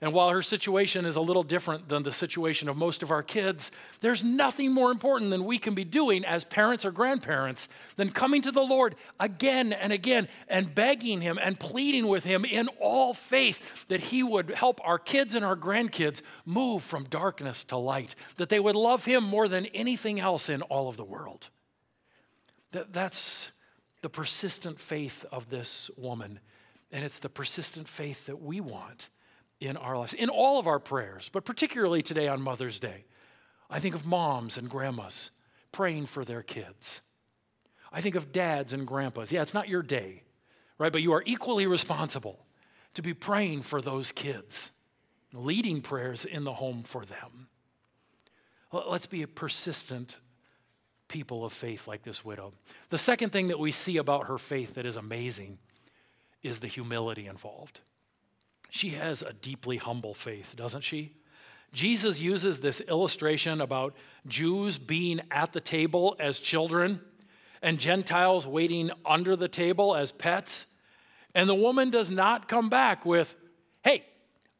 And 0.00 0.12
while 0.12 0.30
her 0.30 0.42
situation 0.42 1.06
is 1.06 1.16
a 1.16 1.20
little 1.20 1.42
different 1.42 1.88
than 1.88 2.02
the 2.02 2.12
situation 2.12 2.68
of 2.68 2.76
most 2.76 3.02
of 3.02 3.10
our 3.10 3.22
kids, 3.22 3.70
there's 4.00 4.22
nothing 4.22 4.72
more 4.72 4.90
important 4.90 5.30
than 5.30 5.44
we 5.44 5.58
can 5.58 5.74
be 5.74 5.84
doing 5.84 6.24
as 6.24 6.44
parents 6.44 6.84
or 6.84 6.90
grandparents 6.90 7.68
than 7.96 8.10
coming 8.10 8.42
to 8.42 8.52
the 8.52 8.62
Lord 8.62 8.94
again 9.18 9.72
and 9.72 9.92
again 9.92 10.28
and 10.48 10.74
begging 10.74 11.20
Him 11.20 11.38
and 11.40 11.58
pleading 11.58 12.08
with 12.08 12.24
Him 12.24 12.44
in 12.44 12.68
all 12.80 13.14
faith 13.14 13.60
that 13.88 14.00
He 14.00 14.22
would 14.22 14.50
help 14.50 14.80
our 14.84 14.98
kids 14.98 15.34
and 15.34 15.44
our 15.44 15.56
grandkids 15.56 16.20
move 16.44 16.82
from 16.82 17.04
darkness 17.04 17.64
to 17.64 17.76
light, 17.76 18.14
that 18.36 18.50
they 18.50 18.60
would 18.60 18.76
love 18.76 19.04
Him 19.04 19.24
more 19.24 19.48
than 19.48 19.66
anything 19.66 20.20
else 20.20 20.48
in 20.48 20.62
all 20.62 20.88
of 20.88 20.96
the 20.96 21.04
world. 21.04 21.48
That, 22.72 22.92
that's 22.92 23.50
the 24.02 24.10
persistent 24.10 24.78
faith 24.78 25.24
of 25.32 25.48
this 25.48 25.90
woman, 25.96 26.38
and 26.92 27.04
it's 27.04 27.18
the 27.18 27.30
persistent 27.30 27.88
faith 27.88 28.26
that 28.26 28.42
we 28.42 28.60
want 28.60 29.08
in 29.60 29.76
our 29.76 29.96
lives, 29.96 30.12
in 30.14 30.28
all 30.28 30.58
of 30.58 30.66
our 30.66 30.78
prayers, 30.78 31.30
but 31.32 31.44
particularly 31.44 32.02
today 32.02 32.28
on 32.28 32.40
Mother's 32.40 32.78
Day. 32.78 33.04
I 33.70 33.80
think 33.80 33.94
of 33.94 34.06
moms 34.06 34.58
and 34.58 34.68
grandmas 34.68 35.30
praying 35.72 36.06
for 36.06 36.24
their 36.24 36.42
kids. 36.42 37.00
I 37.92 38.00
think 38.00 38.14
of 38.14 38.32
dads 38.32 38.72
and 38.72 38.86
grandpas. 38.86 39.32
Yeah, 39.32 39.42
it's 39.42 39.54
not 39.54 39.68
your 39.68 39.82
day, 39.82 40.22
right? 40.78 40.92
But 40.92 41.02
you 41.02 41.12
are 41.14 41.22
equally 41.26 41.66
responsible 41.66 42.44
to 42.94 43.02
be 43.02 43.14
praying 43.14 43.62
for 43.62 43.80
those 43.80 44.12
kids, 44.12 44.70
leading 45.32 45.80
prayers 45.80 46.24
in 46.24 46.44
the 46.44 46.52
home 46.52 46.82
for 46.82 47.04
them. 47.04 47.48
Let's 48.72 49.06
be 49.06 49.22
a 49.22 49.28
persistent 49.28 50.18
people 51.08 51.44
of 51.44 51.52
faith 51.52 51.86
like 51.86 52.02
this 52.02 52.24
widow. 52.24 52.52
The 52.90 52.98
second 52.98 53.30
thing 53.30 53.48
that 53.48 53.58
we 53.58 53.72
see 53.72 53.96
about 53.96 54.26
her 54.26 54.38
faith 54.38 54.74
that 54.74 54.86
is 54.86 54.96
amazing 54.96 55.58
is 56.42 56.58
the 56.58 56.66
humility 56.66 57.26
involved. 57.26 57.80
She 58.70 58.90
has 58.90 59.22
a 59.22 59.32
deeply 59.32 59.76
humble 59.76 60.14
faith, 60.14 60.54
doesn't 60.56 60.82
she? 60.82 61.12
Jesus 61.72 62.20
uses 62.20 62.60
this 62.60 62.80
illustration 62.80 63.60
about 63.60 63.94
Jews 64.26 64.78
being 64.78 65.20
at 65.30 65.52
the 65.52 65.60
table 65.60 66.16
as 66.18 66.38
children 66.38 67.00
and 67.62 67.78
Gentiles 67.78 68.46
waiting 68.46 68.90
under 69.04 69.36
the 69.36 69.48
table 69.48 69.94
as 69.94 70.12
pets. 70.12 70.66
And 71.34 71.48
the 71.48 71.54
woman 71.54 71.90
does 71.90 72.10
not 72.10 72.48
come 72.48 72.70
back 72.70 73.04
with, 73.04 73.34
hey, 73.82 74.04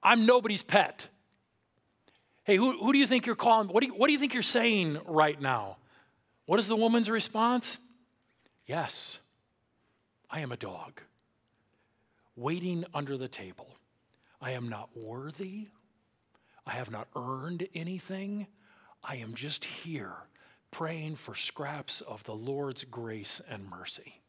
I'm 0.02 0.26
nobody's 0.26 0.62
pet. 0.62 1.08
Hey, 2.44 2.56
who, 2.56 2.78
who 2.78 2.92
do 2.92 2.98
you 2.98 3.06
think 3.06 3.26
you're 3.26 3.34
calling? 3.34 3.68
What 3.68 3.80
do 3.80 3.86
you, 3.88 3.94
what 3.94 4.06
do 4.06 4.12
you 4.12 4.18
think 4.18 4.34
you're 4.34 4.42
saying 4.42 4.98
right 5.06 5.40
now? 5.40 5.78
What 6.46 6.60
is 6.60 6.68
the 6.68 6.76
woman's 6.76 7.10
response? 7.10 7.78
Yes, 8.66 9.20
I 10.30 10.40
am 10.40 10.52
a 10.52 10.56
dog 10.56 11.00
waiting 12.36 12.84
under 12.92 13.16
the 13.16 13.28
table. 13.28 13.68
I 14.40 14.52
am 14.52 14.68
not 14.68 14.90
worthy. 14.96 15.68
I 16.66 16.72
have 16.72 16.90
not 16.90 17.08
earned 17.16 17.68
anything. 17.74 18.46
I 19.02 19.16
am 19.16 19.34
just 19.34 19.64
here 19.64 20.14
praying 20.70 21.16
for 21.16 21.34
scraps 21.34 22.00
of 22.02 22.22
the 22.24 22.34
Lord's 22.34 22.84
grace 22.84 23.40
and 23.48 23.68
mercy. 23.70 24.20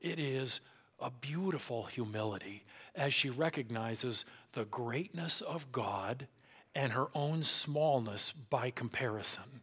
It 0.00 0.18
is 0.18 0.60
a 1.00 1.10
beautiful 1.10 1.84
humility 1.84 2.64
as 2.94 3.14
she 3.14 3.30
recognizes 3.30 4.24
the 4.52 4.64
greatness 4.66 5.40
of 5.42 5.70
God 5.72 6.26
and 6.74 6.92
her 6.92 7.06
own 7.14 7.42
smallness 7.42 8.32
by 8.32 8.70
comparison. 8.70 9.62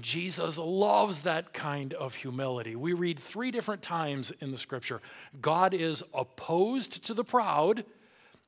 Jesus 0.00 0.58
loves 0.58 1.20
that 1.20 1.52
kind 1.52 1.92
of 1.94 2.14
humility. 2.14 2.76
We 2.76 2.94
read 2.94 3.18
three 3.18 3.50
different 3.50 3.82
times 3.82 4.32
in 4.40 4.50
the 4.50 4.56
scripture 4.56 5.02
God 5.40 5.74
is 5.74 6.02
opposed 6.14 7.04
to 7.06 7.14
the 7.14 7.24
proud 7.24 7.84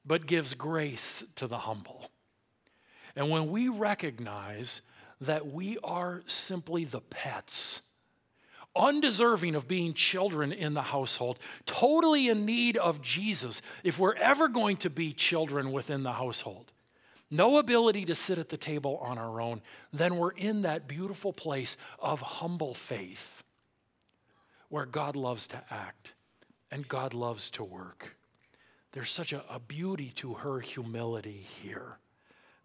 but 0.04 0.26
gives 0.26 0.54
grace 0.54 1.24
to 1.36 1.46
the 1.46 1.58
humble. 1.58 2.10
And 3.16 3.30
when 3.30 3.50
we 3.50 3.68
recognize 3.68 4.82
that 5.20 5.46
we 5.46 5.78
are 5.82 6.22
simply 6.26 6.84
the 6.84 7.00
pets, 7.00 7.80
undeserving 8.76 9.54
of 9.54 9.68
being 9.68 9.94
children 9.94 10.52
in 10.52 10.74
the 10.74 10.82
household, 10.82 11.38
totally 11.64 12.28
in 12.28 12.44
need 12.44 12.76
of 12.76 13.00
Jesus, 13.00 13.62
if 13.84 13.98
we're 13.98 14.14
ever 14.14 14.48
going 14.48 14.76
to 14.78 14.90
be 14.90 15.12
children 15.12 15.72
within 15.72 16.02
the 16.02 16.12
household, 16.12 16.72
no 17.30 17.58
ability 17.58 18.04
to 18.04 18.14
sit 18.14 18.38
at 18.38 18.48
the 18.48 18.56
table 18.56 18.98
on 18.98 19.18
our 19.18 19.40
own, 19.40 19.62
then 19.92 20.16
we're 20.16 20.32
in 20.32 20.62
that 20.62 20.86
beautiful 20.86 21.32
place 21.32 21.76
of 21.98 22.20
humble 22.20 22.74
faith 22.74 23.42
where 24.68 24.86
God 24.86 25.16
loves 25.16 25.46
to 25.48 25.62
act 25.70 26.14
and 26.70 26.86
God 26.88 27.14
loves 27.14 27.50
to 27.50 27.64
work. 27.64 28.16
There's 28.94 29.10
such 29.10 29.32
a, 29.32 29.42
a 29.50 29.58
beauty 29.58 30.12
to 30.16 30.34
her 30.34 30.60
humility 30.60 31.44
here. 31.60 31.98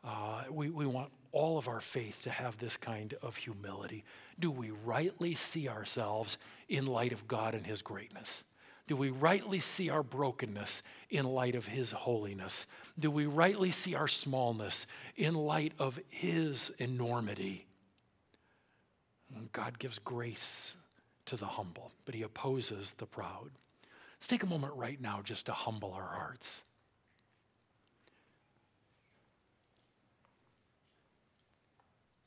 Uh, 0.03 0.43
we, 0.51 0.69
we 0.69 0.85
want 0.85 1.09
all 1.31 1.57
of 1.57 1.67
our 1.67 1.81
faith 1.81 2.21
to 2.21 2.29
have 2.29 2.55
this 2.59 2.77
kind 2.77 3.15
of 3.23 3.35
humility. 3.35 4.03
Do 4.39 4.51
we 4.51 4.69
rightly 4.85 5.33
see 5.33 5.67
ourselves 5.67 6.37
in 6.67 6.85
light 6.85 7.13
of 7.13 7.27
God 7.27 7.55
and 7.55 7.65
His 7.65 7.81
greatness? 7.81 8.43
Do 8.85 8.95
we 8.95 9.09
rightly 9.09 9.59
see 9.59 9.89
our 9.89 10.03
brokenness 10.03 10.83
in 11.09 11.25
light 11.25 11.55
of 11.55 11.65
His 11.65 11.91
holiness? 11.91 12.67
Do 12.99 13.09
we 13.09 13.25
rightly 13.25 13.71
see 13.71 13.95
our 13.95 14.07
smallness 14.07 14.85
in 15.15 15.33
light 15.33 15.73
of 15.79 15.99
His 16.09 16.71
enormity? 16.77 17.65
God 19.51 19.79
gives 19.79 19.97
grace 19.97 20.75
to 21.25 21.37
the 21.37 21.47
humble, 21.47 21.91
but 22.05 22.13
He 22.13 22.21
opposes 22.21 22.93
the 22.99 23.07
proud. 23.07 23.49
Let's 24.19 24.27
take 24.27 24.43
a 24.43 24.47
moment 24.47 24.73
right 24.75 24.99
now 24.99 25.21
just 25.23 25.45
to 25.45 25.53
humble 25.53 25.93
our 25.93 26.09
hearts. 26.09 26.63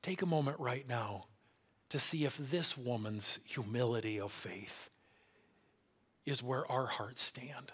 Take 0.02 0.22
a 0.22 0.26
moment 0.26 0.58
right 0.58 0.88
now 0.88 1.26
to 1.90 1.98
see 1.98 2.24
if 2.24 2.38
this 2.38 2.78
woman's 2.78 3.38
humility 3.44 4.18
of 4.18 4.32
faith 4.32 4.88
is 6.24 6.42
where 6.42 6.70
our 6.72 6.86
hearts 6.86 7.22
stand. 7.22 7.72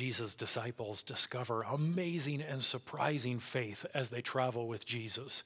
Jesus' 0.00 0.32
disciples 0.32 1.02
discover 1.02 1.60
amazing 1.60 2.40
and 2.40 2.58
surprising 2.58 3.38
faith 3.38 3.84
as 3.92 4.08
they 4.08 4.22
travel 4.22 4.66
with 4.66 4.86
Jesus 4.86 5.42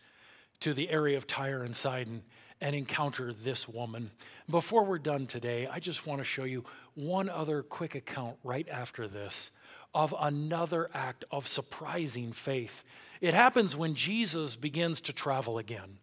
to 0.60 0.72
the 0.72 0.88
area 0.90 1.16
of 1.16 1.26
Tyre 1.26 1.64
and 1.64 1.74
Sidon 1.74 2.22
and 2.60 2.76
encounter 2.76 3.32
this 3.32 3.68
woman. 3.68 4.12
Before 4.48 4.84
we're 4.84 5.00
done 5.00 5.26
today, 5.26 5.66
I 5.66 5.80
just 5.80 6.06
want 6.06 6.20
to 6.20 6.24
show 6.24 6.44
you 6.44 6.62
one 6.94 7.28
other 7.28 7.64
quick 7.64 7.96
account 7.96 8.36
right 8.44 8.68
after 8.68 9.08
this 9.08 9.50
of 9.92 10.14
another 10.20 10.88
act 10.94 11.24
of 11.32 11.48
surprising 11.48 12.32
faith. 12.32 12.84
It 13.20 13.34
happens 13.34 13.74
when 13.74 13.96
Jesus 13.96 14.54
begins 14.54 15.00
to 15.00 15.12
travel 15.12 15.58
again. 15.58 15.98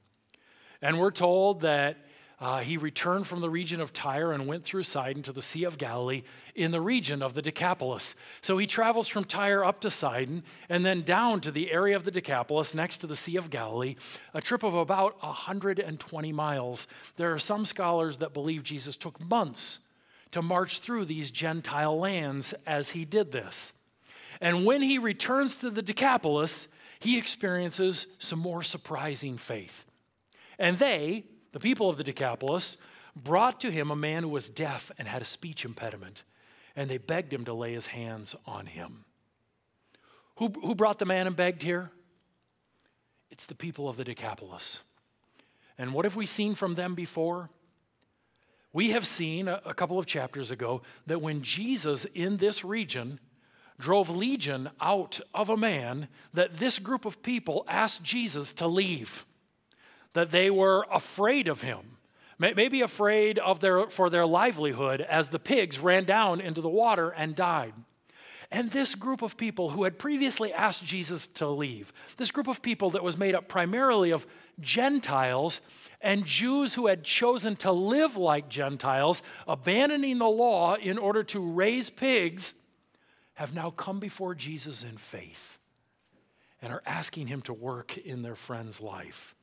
And 0.82 1.00
we're 1.00 1.12
told 1.12 1.62
that 1.62 1.96
uh, 2.42 2.58
he 2.58 2.76
returned 2.76 3.28
from 3.28 3.40
the 3.40 3.50
region 3.50 3.80
of 3.80 3.94
Tyre 3.94 4.32
and 4.32 4.48
went 4.48 4.64
through 4.64 4.82
Sidon 4.82 5.22
to 5.24 5.32
the 5.32 5.44
Sea 5.44 5.64
of 5.64 5.78
Galilee 5.78 6.24
in 6.56 6.72
the 6.72 6.82
region 6.82 7.22
of 7.22 7.36
the 7.36 7.42
Decapolis. 7.42 8.16
So 8.42 8.58
he 8.58 8.66
travels 8.66 9.08
from 9.08 9.26
Tyre 9.26 9.64
up 9.64 9.80
to 9.82 9.92
Sidon 9.92 10.44
and 10.68 10.84
then 10.84 11.04
down 11.04 11.40
to 11.42 11.52
the 11.52 11.72
area 11.72 11.96
of 11.96 12.04
the 12.04 12.10
Decapolis 12.10 12.74
next 12.74 12.98
to 12.98 13.08
the 13.08 13.16
Sea 13.16 13.36
of 13.36 13.52
Galilee, 13.52 13.96
a 14.34 14.42
trip 14.42 14.64
of 14.64 14.74
about 14.74 15.22
120 15.24 16.34
miles. 16.34 16.88
There 17.16 17.32
are 17.32 17.38
some 17.38 17.64
scholars 17.64 18.18
that 18.18 18.34
believe 18.34 18.64
Jesus 18.64 18.96
took 18.96 19.22
months 19.22 19.78
to 20.32 20.42
march 20.42 20.80
through 20.80 21.06
these 21.06 21.30
Gentile 21.30 22.00
lands 22.00 22.56
as 22.66 22.90
he 22.90 23.06
did 23.06 23.32
this. 23.32 23.72
And 24.40 24.66
when 24.66 24.82
he 24.82 24.98
returns 24.98 25.58
to 25.58 25.70
the 25.70 25.84
Decapolis, 25.84 26.68
he 27.00 27.20
experiences 27.20 28.08
some 28.18 28.40
more 28.40 28.64
surprising 28.64 29.38
faith. 29.38 29.86
And 30.58 30.80
they, 30.80 31.26
the 31.52 31.60
people 31.60 31.90
of 31.90 31.98
the 31.98 32.04
Decapolis, 32.04 32.78
brought 33.16 33.60
to 33.62 33.72
him 33.72 33.92
a 33.92 33.96
man 33.96 34.24
who 34.24 34.30
was 34.30 34.50
deaf 34.50 34.92
and 34.98 35.08
had 35.08 35.22
a 35.22 35.26
speech 35.26 35.66
impediment, 35.66 36.24
and 36.76 36.90
they 36.90 36.98
begged 36.98 37.34
him 37.34 37.46
to 37.46 37.54
lay 37.54 37.74
his 37.74 37.88
hands 37.88 38.36
on 38.46 38.66
him. 38.66 39.04
Who, 40.38 40.50
who 40.62 40.76
brought 40.76 41.00
the 41.00 41.06
man 41.06 41.28
and 41.28 41.36
begged 41.36 41.62
here? 41.62 41.92
It's 43.30 43.46
the 43.46 43.56
people 43.56 43.90
of 43.90 43.98
the 43.98 44.04
Decapolis. 44.04 44.82
And 45.78 45.94
what 45.94 46.06
have 46.06 46.16
we 46.16 46.26
seen 46.26 46.56
from 46.56 46.76
them 46.76 46.96
before? 46.96 47.50
We 48.74 48.92
have 48.92 49.06
seen 49.06 49.48
a, 49.48 49.62
a 49.66 49.74
couple 49.74 50.00
of 50.00 50.06
chapters 50.06 50.52
ago 50.52 50.82
that 51.08 51.22
when 51.22 51.42
Jesus 51.42 52.06
in 52.14 52.38
this 52.38 52.64
region 52.64 53.20
drove 53.80 54.10
legion 54.10 54.70
out 54.80 55.20
of 55.34 55.50
a 55.50 55.58
man, 55.58 56.08
that 56.34 56.56
this 56.56 56.80
group 56.80 57.06
of 57.06 57.22
people 57.22 57.66
asked 57.68 58.04
Jesus 58.04 58.52
to 58.54 58.68
leave, 58.68 59.26
that 60.14 60.32
they 60.32 60.50
were 60.50 60.86
afraid 60.92 61.48
of 61.48 61.62
him, 61.62 61.98
maybe 62.38 62.82
afraid 62.82 63.40
of 63.40 63.60
their, 63.60 63.88
for 63.90 64.10
their 64.10 64.26
livelihood 64.26 65.02
as 65.02 65.30
the 65.30 65.40
pigs 65.40 65.80
ran 65.80 66.06
down 66.06 66.42
into 66.42 66.62
the 66.62 66.70
water 66.70 67.10
and 67.10 67.36
died. 67.36 67.74
And 68.52 68.70
this 68.70 68.96
group 68.96 69.22
of 69.22 69.38
people 69.38 69.70
who 69.70 69.86
had 69.86 69.98
previously 69.98 70.52
asked 70.52 70.84
Jesus 70.84 71.28
to 71.36 71.48
leave, 71.48 71.94
this 72.18 72.32
group 72.32 72.48
of 72.48 72.62
people 72.62 72.90
that 72.92 73.04
was 73.04 73.18
made 73.18 73.34
up 73.34 73.48
primarily 73.48 74.12
of 74.12 74.28
Gentiles 74.60 75.62
and 76.02 76.26
Jews 76.26 76.74
who 76.74 76.88
had 76.88 77.04
chosen 77.04 77.56
to 77.58 77.72
live 77.72 78.18
like 78.18 78.50
Gentiles, 78.50 79.22
abandoning 79.48 80.18
the 80.18 80.28
law 80.28 80.76
in 80.76 80.98
order 80.98 81.24
to 81.26 81.40
raise 81.40 81.90
pigs, 81.90 82.54
have 83.36 83.54
now 83.54 83.70
come 83.70 84.00
before 84.00 84.36
Jesus 84.36 84.84
in 84.84 84.98
faith 84.98 85.58
and 86.62 86.74
are 86.74 86.84
asking 86.86 87.28
him 87.28 87.42
to 87.44 87.54
work 87.54 87.98
in 87.98 88.22
their 88.22 88.36
friend's 88.36 88.82
life. 88.82 89.34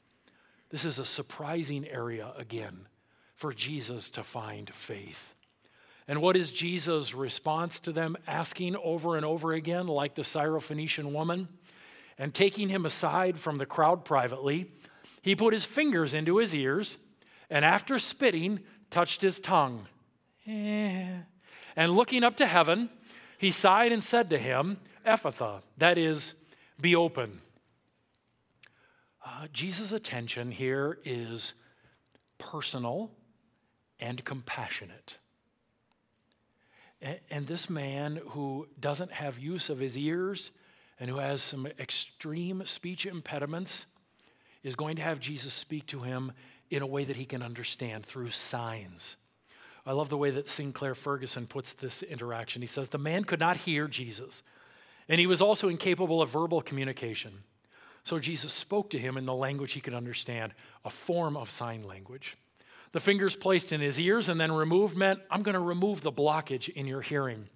This 0.70 0.84
is 0.84 0.98
a 0.98 1.04
surprising 1.04 1.86
area 1.88 2.32
again 2.36 2.86
for 3.34 3.52
Jesus 3.52 4.10
to 4.10 4.22
find 4.22 4.68
faith. 4.70 5.34
And 6.06 6.22
what 6.22 6.36
is 6.36 6.52
Jesus' 6.52 7.14
response 7.14 7.80
to 7.80 7.92
them, 7.92 8.16
asking 8.26 8.76
over 8.76 9.16
and 9.16 9.24
over 9.24 9.52
again, 9.52 9.86
like 9.86 10.14
the 10.14 10.22
Syrophoenician 10.22 11.12
woman? 11.12 11.48
And 12.18 12.34
taking 12.34 12.68
him 12.68 12.86
aside 12.86 13.38
from 13.38 13.58
the 13.58 13.66
crowd 13.66 14.04
privately, 14.04 14.70
he 15.22 15.36
put 15.36 15.52
his 15.52 15.64
fingers 15.64 16.14
into 16.14 16.38
his 16.38 16.54
ears 16.54 16.96
and 17.50 17.64
after 17.64 17.98
spitting, 17.98 18.60
touched 18.90 19.22
his 19.22 19.38
tongue. 19.38 19.86
Eh. 20.46 21.06
And 21.76 21.92
looking 21.92 22.24
up 22.24 22.36
to 22.36 22.46
heaven, 22.46 22.90
he 23.38 23.50
sighed 23.50 23.92
and 23.92 24.02
said 24.02 24.30
to 24.30 24.38
him, 24.38 24.78
Ephphatha, 25.06 25.62
that 25.78 25.96
is, 25.96 26.34
be 26.80 26.96
open. 26.96 27.40
Uh, 29.28 29.46
Jesus' 29.52 29.92
attention 29.92 30.50
here 30.50 31.00
is 31.04 31.52
personal 32.38 33.10
and 34.00 34.24
compassionate. 34.24 35.18
And, 37.02 37.20
and 37.30 37.46
this 37.46 37.68
man 37.68 38.20
who 38.28 38.66
doesn't 38.80 39.12
have 39.12 39.38
use 39.38 39.68
of 39.68 39.78
his 39.78 39.98
ears 39.98 40.50
and 40.98 41.10
who 41.10 41.18
has 41.18 41.42
some 41.42 41.66
extreme 41.78 42.64
speech 42.64 43.04
impediments 43.04 43.84
is 44.62 44.74
going 44.74 44.96
to 44.96 45.02
have 45.02 45.20
Jesus 45.20 45.52
speak 45.52 45.86
to 45.88 46.00
him 46.00 46.32
in 46.70 46.80
a 46.80 46.86
way 46.86 47.04
that 47.04 47.16
he 47.16 47.26
can 47.26 47.42
understand 47.42 48.06
through 48.06 48.30
signs. 48.30 49.16
I 49.84 49.92
love 49.92 50.08
the 50.08 50.16
way 50.16 50.30
that 50.30 50.48
Sinclair 50.48 50.94
Ferguson 50.94 51.46
puts 51.46 51.74
this 51.74 52.02
interaction. 52.02 52.62
He 52.62 52.66
says, 52.66 52.88
The 52.88 52.98
man 52.98 53.24
could 53.24 53.40
not 53.40 53.58
hear 53.58 53.88
Jesus, 53.88 54.42
and 55.06 55.20
he 55.20 55.26
was 55.26 55.42
also 55.42 55.68
incapable 55.68 56.22
of 56.22 56.30
verbal 56.30 56.62
communication. 56.62 57.32
So 58.04 58.18
Jesus 58.18 58.52
spoke 58.52 58.90
to 58.90 58.98
him 58.98 59.16
in 59.16 59.26
the 59.26 59.34
language 59.34 59.72
he 59.72 59.80
could 59.80 59.94
understand, 59.94 60.54
a 60.84 60.90
form 60.90 61.36
of 61.36 61.50
sign 61.50 61.82
language. 61.82 62.36
The 62.92 63.00
fingers 63.00 63.36
placed 63.36 63.72
in 63.72 63.80
his 63.80 64.00
ears 64.00 64.28
and 64.28 64.40
then 64.40 64.50
removed 64.50 64.96
meant, 64.96 65.20
I'm 65.30 65.42
going 65.42 65.54
to 65.54 65.60
remove 65.60 66.00
the 66.00 66.12
blockage 66.12 66.68
in 66.70 66.86
your 66.86 67.02
hearing. 67.02 67.48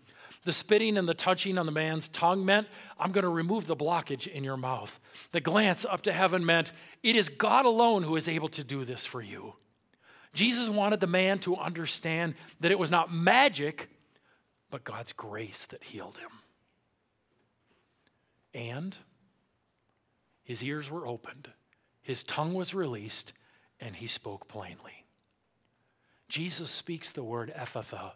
The 0.45 0.53
spitting 0.53 0.99
and 0.99 1.09
the 1.09 1.15
touching 1.15 1.57
on 1.57 1.67
the 1.67 1.73
man's 1.73 2.09
tongue 2.09 2.45
meant, 2.45 2.67
I'm 2.99 3.13
going 3.13 3.23
to 3.23 3.31
remove 3.31 3.67
the 3.67 3.77
blockage 3.77 4.27
in 4.27 4.43
your 4.43 4.57
mouth. 4.57 4.99
The 5.31 5.41
glance 5.41 5.85
up 5.85 6.03
to 6.03 6.13
heaven 6.13 6.45
meant, 6.45 6.73
it 7.03 7.17
is 7.17 7.29
God 7.29 7.65
alone 7.65 8.03
who 8.03 8.17
is 8.17 8.29
able 8.29 8.49
to 8.51 8.65
do 8.65 8.85
this 8.85 9.07
for 9.07 9.23
you. 9.23 9.55
Jesus 10.35 10.69
wanted 10.69 11.01
the 11.01 11.07
man 11.07 11.39
to 11.41 11.57
understand 11.57 12.35
that 12.61 12.73
it 12.73 12.79
was 12.79 12.91
not 12.91 13.13
magic, 13.13 13.89
but 14.71 14.83
God's 14.83 15.13
grace 15.13 15.67
that 15.67 15.85
healed 15.85 16.17
him. 16.17 16.31
And 18.55 18.99
his 20.45 20.63
ears 20.65 20.91
were 20.91 21.07
opened, 21.07 21.49
his 22.03 22.23
tongue 22.25 22.55
was 22.55 22.75
released, 22.75 23.33
and 23.81 23.95
he 23.95 24.07
spoke 24.07 24.49
plainly. 24.49 25.05
Jesus 26.29 26.71
speaks 26.71 27.11
the 27.11 27.23
word 27.23 27.53
Ephphatha, 27.57 28.13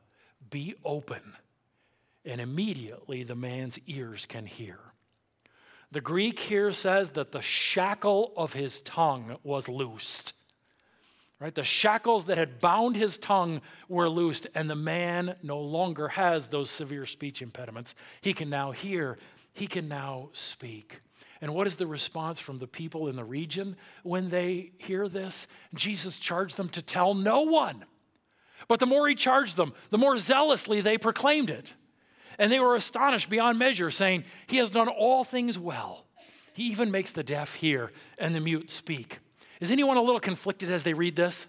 be 0.50 0.74
open, 0.84 1.34
and 2.24 2.40
immediately 2.40 3.22
the 3.22 3.34
man's 3.34 3.78
ears 3.86 4.26
can 4.26 4.46
hear. 4.46 4.78
The 5.92 6.00
Greek 6.00 6.38
here 6.38 6.72
says 6.72 7.10
that 7.10 7.30
the 7.30 7.42
shackle 7.42 8.32
of 8.36 8.52
his 8.52 8.80
tongue 8.80 9.36
was 9.44 9.68
loosed. 9.68 10.34
Right? 11.38 11.54
The 11.54 11.64
shackles 11.64 12.24
that 12.24 12.38
had 12.38 12.60
bound 12.60 12.96
his 12.96 13.18
tongue 13.18 13.60
were 13.88 14.08
loosed, 14.08 14.46
and 14.54 14.70
the 14.70 14.74
man 14.74 15.36
no 15.42 15.60
longer 15.60 16.08
has 16.08 16.48
those 16.48 16.70
severe 16.70 17.04
speech 17.04 17.42
impediments. 17.42 17.94
He 18.22 18.32
can 18.32 18.48
now 18.48 18.72
hear, 18.72 19.18
he 19.52 19.66
can 19.66 19.86
now 19.86 20.30
speak. 20.32 21.00
And 21.40 21.54
what 21.54 21.66
is 21.66 21.76
the 21.76 21.86
response 21.86 22.40
from 22.40 22.58
the 22.58 22.66
people 22.66 23.08
in 23.08 23.16
the 23.16 23.24
region 23.24 23.76
when 24.02 24.28
they 24.28 24.72
hear 24.78 25.08
this? 25.08 25.46
Jesus 25.74 26.16
charged 26.18 26.56
them 26.56 26.68
to 26.70 26.82
tell 26.82 27.14
no 27.14 27.42
one. 27.42 27.84
But 28.68 28.80
the 28.80 28.86
more 28.86 29.06
he 29.06 29.14
charged 29.14 29.56
them, 29.56 29.74
the 29.90 29.98
more 29.98 30.16
zealously 30.18 30.80
they 30.80 30.98
proclaimed 30.98 31.50
it. 31.50 31.74
And 32.38 32.50
they 32.50 32.60
were 32.60 32.74
astonished 32.74 33.30
beyond 33.30 33.58
measure, 33.58 33.90
saying, 33.90 34.24
He 34.46 34.56
has 34.58 34.70
done 34.70 34.88
all 34.88 35.24
things 35.24 35.58
well. 35.58 36.04
He 36.52 36.64
even 36.64 36.90
makes 36.90 37.10
the 37.10 37.22
deaf 37.22 37.54
hear 37.54 37.92
and 38.18 38.34
the 38.34 38.40
mute 38.40 38.70
speak. 38.70 39.18
Is 39.60 39.70
anyone 39.70 39.96
a 39.96 40.02
little 40.02 40.20
conflicted 40.20 40.70
as 40.70 40.82
they 40.82 40.94
read 40.94 41.16
this? 41.16 41.46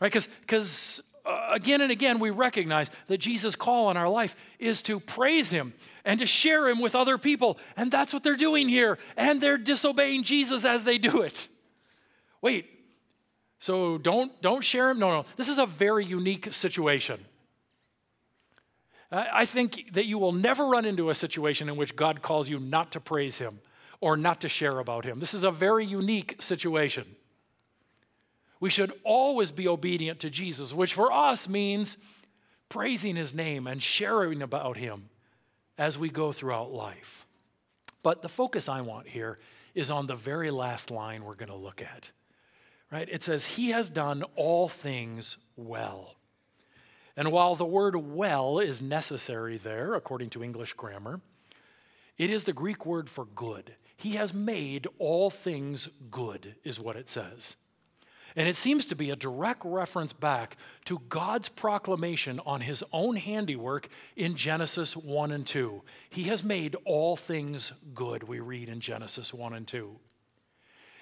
Right? 0.00 0.12
Because 0.40 1.00
uh, 1.24 1.48
again 1.52 1.80
and 1.80 1.90
again, 1.90 2.18
we 2.18 2.30
recognize 2.30 2.90
that 3.08 3.18
Jesus' 3.18 3.54
call 3.54 3.90
in 3.90 3.96
our 3.96 4.08
life 4.08 4.34
is 4.58 4.82
to 4.82 5.00
praise 5.00 5.50
Him 5.50 5.74
and 6.04 6.20
to 6.20 6.26
share 6.26 6.68
Him 6.68 6.80
with 6.80 6.94
other 6.94 7.18
people. 7.18 7.58
And 7.76 7.90
that's 7.90 8.12
what 8.12 8.22
they're 8.22 8.36
doing 8.36 8.68
here. 8.68 8.98
And 9.16 9.40
they're 9.40 9.58
disobeying 9.58 10.22
Jesus 10.22 10.64
as 10.64 10.84
they 10.84 10.98
do 10.98 11.22
it. 11.22 11.48
Wait, 12.42 12.66
so 13.58 13.98
don't, 13.98 14.40
don't 14.40 14.64
share 14.64 14.90
Him? 14.90 14.98
No, 14.98 15.10
no. 15.10 15.24
This 15.36 15.48
is 15.48 15.58
a 15.58 15.66
very 15.66 16.04
unique 16.04 16.52
situation. 16.52 17.20
I 19.12 19.44
think 19.44 19.92
that 19.94 20.06
you 20.06 20.18
will 20.18 20.30
never 20.30 20.66
run 20.66 20.84
into 20.84 21.10
a 21.10 21.14
situation 21.14 21.68
in 21.68 21.76
which 21.76 21.96
God 21.96 22.22
calls 22.22 22.48
you 22.48 22.60
not 22.60 22.92
to 22.92 23.00
praise 23.00 23.38
Him 23.38 23.58
or 24.00 24.16
not 24.16 24.40
to 24.40 24.48
share 24.48 24.78
about 24.78 25.04
him. 25.04 25.18
This 25.18 25.34
is 25.34 25.44
a 25.44 25.50
very 25.50 25.84
unique 25.84 26.36
situation. 26.40 27.04
We 28.60 28.70
should 28.70 28.92
always 29.04 29.50
be 29.50 29.66
obedient 29.66 30.20
to 30.20 30.30
Jesus, 30.30 30.72
which 30.72 30.94
for 30.94 31.10
us 31.10 31.48
means 31.48 31.96
praising 32.68 33.16
his 33.16 33.34
name 33.34 33.66
and 33.66 33.82
sharing 33.82 34.42
about 34.42 34.76
him 34.76 35.08
as 35.78 35.98
we 35.98 36.10
go 36.10 36.30
throughout 36.30 36.70
life. 36.70 37.26
But 38.02 38.22
the 38.22 38.28
focus 38.28 38.68
I 38.68 38.82
want 38.82 39.08
here 39.08 39.38
is 39.74 39.90
on 39.90 40.06
the 40.06 40.14
very 40.14 40.50
last 40.50 40.90
line 40.90 41.24
we're 41.24 41.34
going 41.34 41.50
to 41.50 41.56
look 41.56 41.82
at. 41.82 42.10
Right? 42.92 43.08
It 43.10 43.22
says, 43.22 43.44
He 43.44 43.70
has 43.70 43.88
done 43.88 44.24
all 44.36 44.68
things 44.68 45.38
well. 45.56 46.16
And 47.16 47.32
while 47.32 47.54
the 47.54 47.66
word 47.66 47.96
well 47.96 48.58
is 48.58 48.82
necessary 48.82 49.58
there, 49.58 49.94
according 49.94 50.30
to 50.30 50.44
English 50.44 50.74
grammar, 50.74 51.20
it 52.18 52.30
is 52.30 52.44
the 52.44 52.52
Greek 52.52 52.84
word 52.84 53.08
for 53.08 53.26
good. 53.26 53.74
He 53.96 54.12
has 54.12 54.32
made 54.32 54.86
all 54.98 55.30
things 55.30 55.88
good, 56.10 56.54
is 56.64 56.80
what 56.80 56.96
it 56.96 57.08
says. 57.08 57.56
And 58.36 58.48
it 58.48 58.56
seems 58.56 58.86
to 58.86 58.96
be 58.96 59.10
a 59.10 59.16
direct 59.16 59.62
reference 59.64 60.12
back 60.12 60.56
to 60.84 61.00
God's 61.08 61.48
proclamation 61.48 62.40
on 62.46 62.60
his 62.60 62.84
own 62.92 63.16
handiwork 63.16 63.88
in 64.16 64.36
Genesis 64.36 64.96
1 64.96 65.32
and 65.32 65.46
2. 65.46 65.82
He 66.10 66.24
has 66.24 66.44
made 66.44 66.76
all 66.84 67.16
things 67.16 67.72
good, 67.94 68.22
we 68.22 68.40
read 68.40 68.68
in 68.68 68.80
Genesis 68.80 69.34
1 69.34 69.54
and 69.54 69.66
2. 69.66 69.96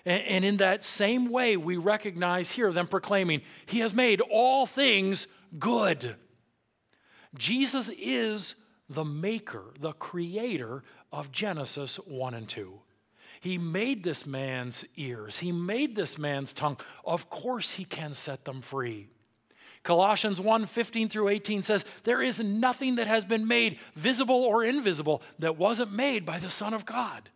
And, 0.05 0.45
in 0.45 0.59
that 0.59 0.83
same 0.83 1.29
way, 1.29 1.59
we 1.59 1.77
recognize 1.77 2.51
here 2.51 2.73
them 2.73 2.87
proclaiming, 2.87 3.43
He 3.67 3.81
has 3.81 3.93
made 3.93 4.23
all 4.23 4.65
things 4.65 5.27
good. 5.59 6.17
Jesus 7.37 7.91
is 7.91 8.55
the 8.89 9.05
maker, 9.05 9.65
the 9.81 9.93
creator 9.93 10.83
of 11.13 11.31
Genesis 11.31 11.97
1 11.97 12.35
and 12.35 12.49
2. 12.49 12.81
He 13.41 13.59
made 13.59 14.03
this 14.03 14.27
man's 14.27 14.85
ears, 14.97 15.39
He 15.39 15.53
made 15.53 15.95
this 15.95 16.19
man's 16.19 16.53
tongue. 16.53 16.79
Of 17.05 17.31
course, 17.31 17.71
He 17.71 17.85
can 17.85 18.15
set 18.15 18.45
them 18.45 18.61
free. 18.61 19.09
Colossians 19.83 20.41
1 20.41 20.67
15 20.67 21.09
through 21.09 21.29
18 21.29 21.63
says, 21.63 21.85
There 22.05 22.21
is 22.21 22.41
nothing 22.41 22.97
that 22.97 23.07
has 23.07 23.25
been 23.25 23.47
made, 23.47 23.79
visible 23.95 24.45
or 24.45 24.65
invisible, 24.65 25.23
that 25.39 25.57
wasn't 25.57 25.93
made 25.93 26.27
by 26.27 26.39
the 26.39 26.51
Son 26.51 26.75
of 26.75 26.85
God. 26.85 27.31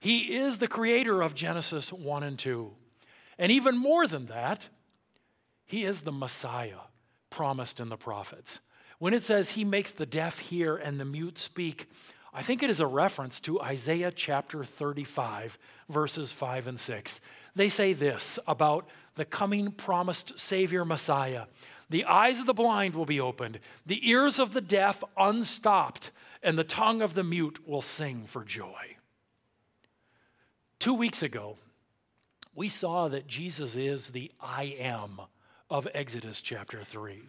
He 0.00 0.36
is 0.36 0.58
the 0.58 0.68
creator 0.68 1.22
of 1.22 1.34
Genesis 1.34 1.92
1 1.92 2.22
and 2.22 2.38
2. 2.38 2.70
And 3.38 3.52
even 3.52 3.78
more 3.78 4.06
than 4.06 4.26
that, 4.26 4.68
He 5.66 5.84
is 5.84 6.00
the 6.00 6.12
Messiah 6.12 6.80
promised 7.30 7.80
in 7.80 7.88
the 7.88 7.96
prophets. 7.96 8.60
When 8.98 9.14
it 9.14 9.22
says 9.22 9.48
he 9.48 9.64
makes 9.64 9.92
the 9.92 10.04
deaf 10.04 10.38
hear 10.38 10.76
and 10.76 11.00
the 11.00 11.06
mute 11.06 11.38
speak, 11.38 11.88
I 12.32 12.42
think 12.42 12.62
it 12.62 12.70
is 12.70 12.80
a 12.80 12.86
reference 12.86 13.40
to 13.40 13.60
Isaiah 13.60 14.12
chapter 14.12 14.62
35, 14.62 15.58
verses 15.88 16.30
5 16.30 16.68
and 16.68 16.78
6. 16.78 17.20
They 17.56 17.68
say 17.68 17.92
this 17.92 18.38
about 18.46 18.88
the 19.16 19.24
coming 19.24 19.72
promised 19.72 20.38
Savior 20.38 20.84
Messiah 20.84 21.46
The 21.88 22.04
eyes 22.04 22.38
of 22.38 22.46
the 22.46 22.54
blind 22.54 22.94
will 22.94 23.06
be 23.06 23.20
opened, 23.20 23.58
the 23.84 24.08
ears 24.08 24.38
of 24.38 24.52
the 24.52 24.60
deaf 24.60 25.02
unstopped, 25.16 26.12
and 26.40 26.56
the 26.56 26.64
tongue 26.64 27.02
of 27.02 27.14
the 27.14 27.24
mute 27.24 27.66
will 27.66 27.82
sing 27.82 28.26
for 28.26 28.44
joy. 28.44 28.96
Two 30.78 30.94
weeks 30.94 31.24
ago, 31.24 31.58
we 32.54 32.68
saw 32.68 33.08
that 33.08 33.26
Jesus 33.26 33.74
is 33.74 34.08
the 34.08 34.30
I 34.40 34.76
am 34.78 35.20
of 35.68 35.88
Exodus 35.94 36.40
chapter 36.40 36.84
3. 36.84 37.20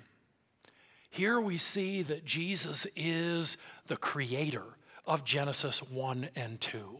Here 1.10 1.41
we 1.41 1.58
see 1.58 2.04
that 2.04 2.24
Jesus 2.24 2.86
is 2.95 3.58
the 3.88 3.97
creator 3.97 4.64
of 5.06 5.24
Genesis 5.24 5.82
1 5.82 6.30
and 6.36 6.60
2. 6.62 6.97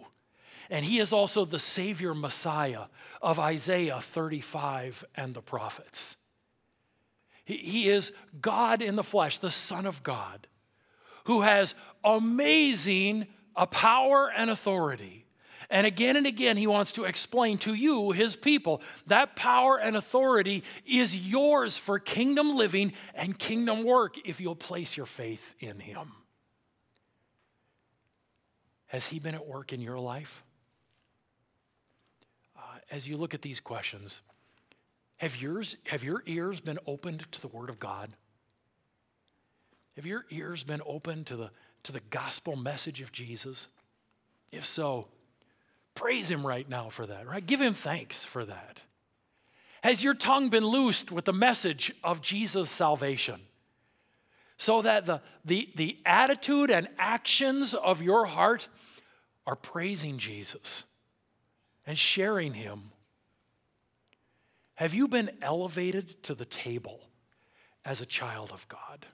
And 0.70 0.86
he 0.86 1.00
is 1.00 1.12
also 1.12 1.44
the 1.44 1.60
Savior 1.60 2.16
Messiah 2.16 2.86
of 3.22 3.40
Isaiah 3.40 4.00
35 4.00 5.04
and 5.16 5.34
the 5.34 5.42
prophets. 5.42 6.16
He, 7.44 7.90
is 7.90 8.14
God 8.40 8.82
in 8.82 8.96
the 8.96 9.04
flesh, 9.04 9.40
the 9.40 9.52
Son 9.52 9.86
of 9.86 10.04
God, 10.04 10.48
who 11.26 11.42
has 11.42 11.76
amazing 12.04 13.28
a 13.56 13.68
power 13.68 14.32
and 14.32 14.50
authority. 14.50 15.26
And 15.70 15.86
again 15.86 16.16
and 16.16 16.26
again, 16.26 16.56
he 16.56 16.68
wants 16.68 16.94
to 16.94 17.04
explain 17.04 17.58
to 17.60 17.74
you, 17.74 18.12
his 18.12 18.36
people, 18.36 18.82
that 19.08 19.36
power 19.36 19.78
and 19.78 19.98
authority 19.98 20.64
is 20.86 21.16
yours 21.16 21.78
for 21.78 22.00
kingdom 22.00 22.56
living 22.56 22.94
and 23.14 23.38
kingdom 23.38 23.84
work 23.84 24.16
if 24.26 24.40
you'll 24.40 24.56
place 24.56 24.96
your 24.96 25.06
faith 25.06 25.54
in 25.60 25.80
him. 25.80 26.12
Has 28.92 29.06
He 29.06 29.20
been 29.20 29.36
at 29.36 29.48
work 29.48 29.72
in 29.72 29.80
your 29.80 29.98
life? 29.98 30.44
Uh, 32.58 32.60
as 32.92 33.08
you 33.08 33.16
look 33.16 33.34
at 33.34 33.42
these 33.42 33.62
questions, 33.62 34.22
have, 35.16 35.42
yours, 35.42 35.78
have 35.86 36.04
your 36.04 36.24
ears 36.26 36.60
been 36.60 36.78
opened 36.86 37.26
to 37.32 37.40
the 37.40 37.48
Word 37.48 37.70
of 37.70 37.80
God? 37.80 38.10
Have 39.96 40.06
your 40.06 40.26
ears 40.30 40.66
been 40.66 40.82
open 40.86 41.24
to 41.24 41.38
the, 41.38 41.52
to 41.84 41.94
the 41.94 42.02
gospel 42.10 42.58
message 42.58 43.00
of 43.00 43.14
Jesus? 43.14 43.70
If 44.52 44.66
so, 44.66 45.08
praise 45.96 46.30
Him 46.30 46.46
right 46.46 46.68
now 46.68 46.90
for 46.90 47.06
that, 47.06 47.26
right? 47.26 47.46
Give 47.46 47.62
Him 47.62 47.74
thanks 47.74 48.26
for 48.26 48.44
that. 48.44 48.82
Has 49.84 50.04
your 50.04 50.16
tongue 50.16 50.50
been 50.50 50.66
loosed 50.66 51.14
with 51.14 51.24
the 51.24 51.34
message 51.34 51.94
of 52.04 52.22
Jesus' 52.22 52.70
salvation? 52.70 53.40
So 54.58 54.82
that 54.84 55.06
the, 55.06 55.22
the, 55.46 55.70
the 55.76 55.98
attitude 56.06 56.70
and 56.70 56.90
actions 57.00 57.74
of 57.74 58.02
your 58.02 58.26
heart 58.26 58.68
are 59.46 59.56
praising 59.56 60.18
Jesus 60.18 60.84
and 61.86 61.98
sharing 61.98 62.54
Him. 62.54 62.92
Have 64.76 64.94
you 64.94 65.08
been 65.08 65.32
elevated 65.42 66.24
to 66.24 66.36
the 66.36 66.46
table 66.46 67.02
as 67.86 68.02
a 68.02 68.06
child 68.06 68.52
of 68.52 68.68
God? 68.68 69.06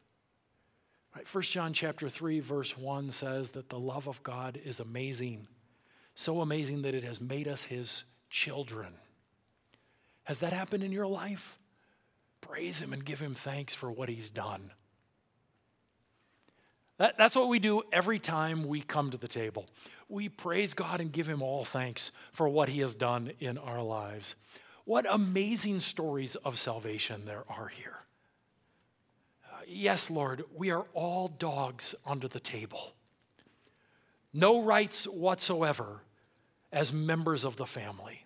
Right, 1.16 1.34
1 1.34 1.42
John 1.44 1.74
chapter 1.74 2.10
3 2.10 2.40
verse 2.42 2.78
1 2.78 3.10
says 3.10 3.50
that 3.52 3.70
the 3.70 3.80
love 3.80 4.08
of 4.08 4.22
God 4.24 4.60
is 4.64 4.80
amazing. 4.80 5.48
So 6.16 6.42
amazing 6.42 6.84
that 6.84 6.96
it 6.96 7.04
has 7.04 7.20
made 7.20 7.48
us 7.48 7.64
his 7.64 8.04
children. 8.30 8.94
Has 10.24 10.40
that 10.40 10.54
happened 10.54 10.84
in 10.84 10.92
your 10.92 11.08
life? 11.08 11.58
Praise 12.42 12.80
him 12.80 12.94
and 12.94 13.04
give 13.04 13.20
him 13.20 13.34
thanks 13.34 13.74
for 13.74 13.92
what 13.92 14.10
he's 14.10 14.30
done. 14.30 14.72
That, 16.98 17.18
that's 17.18 17.36
what 17.36 17.50
we 17.50 17.60
do 17.60 17.84
every 17.92 18.20
time 18.20 18.64
we 18.64 18.82
come 18.82 19.12
to 19.12 19.18
the 19.18 19.28
table. 19.28 19.68
We 20.10 20.30
praise 20.30 20.74
God 20.74 21.00
and 21.00 21.12
give 21.12 21.28
Him 21.28 21.42
all 21.42 21.64
thanks 21.64 22.12
for 22.32 22.50
what 22.50 22.70
He 22.70 22.80
has 22.80 22.96
done 22.96 23.32
in 23.40 23.58
our 23.58 23.82
lives. 23.82 24.36
What 24.86 25.06
amazing 25.10 25.80
stories 25.82 26.36
of 26.38 26.58
salvation 26.58 27.26
there 27.26 27.44
are 27.50 27.68
here. 27.68 27.98
Uh, 29.46 29.58
yes, 29.68 30.10
Lord, 30.10 30.44
we 30.56 30.72
are 30.72 30.86
all 30.94 31.28
dogs 31.28 31.94
under 32.06 32.28
the 32.28 32.40
table. 32.40 32.94
No 34.34 34.62
rights 34.62 35.06
whatsoever 35.06 36.02
as 36.72 36.92
members 36.92 37.44
of 37.44 37.58
the 37.58 37.66
family. 37.66 38.26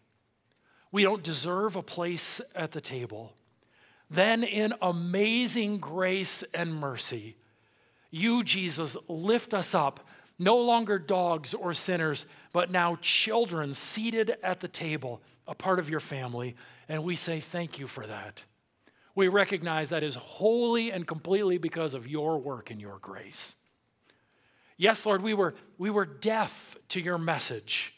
We 0.91 1.03
don't 1.03 1.23
deserve 1.23 1.75
a 1.75 1.83
place 1.83 2.41
at 2.55 2.71
the 2.71 2.81
table. 2.81 3.33
Then, 4.09 4.43
in 4.43 4.73
amazing 4.81 5.79
grace 5.79 6.43
and 6.53 6.75
mercy, 6.75 7.37
you, 8.11 8.43
Jesus, 8.43 8.97
lift 9.07 9.53
us 9.53 9.73
up, 9.73 10.07
no 10.37 10.57
longer 10.57 10.99
dogs 10.99 11.53
or 11.53 11.73
sinners, 11.73 12.25
but 12.53 12.69
now 12.69 12.97
children 13.01 13.73
seated 13.73 14.35
at 14.43 14.59
the 14.59 14.67
table, 14.67 15.21
a 15.47 15.55
part 15.55 15.79
of 15.79 15.89
your 15.89 15.99
family. 15.99 16.55
And 16.89 17.03
we 17.03 17.15
say 17.15 17.39
thank 17.39 17.79
you 17.79 17.87
for 17.87 18.05
that. 18.05 18.43
We 19.15 19.27
recognize 19.27 19.89
that 19.89 20.03
is 20.03 20.15
wholly 20.15 20.91
and 20.91 21.07
completely 21.07 21.57
because 21.57 21.93
of 21.93 22.07
your 22.07 22.37
work 22.39 22.69
and 22.69 22.79
your 22.79 22.99
grace. 22.99 23.55
Yes, 24.77 25.05
Lord, 25.05 25.21
we 25.21 25.33
were, 25.33 25.53
we 25.77 25.89
were 25.89 26.05
deaf 26.05 26.75
to 26.89 27.01
your 27.01 27.17
message, 27.17 27.93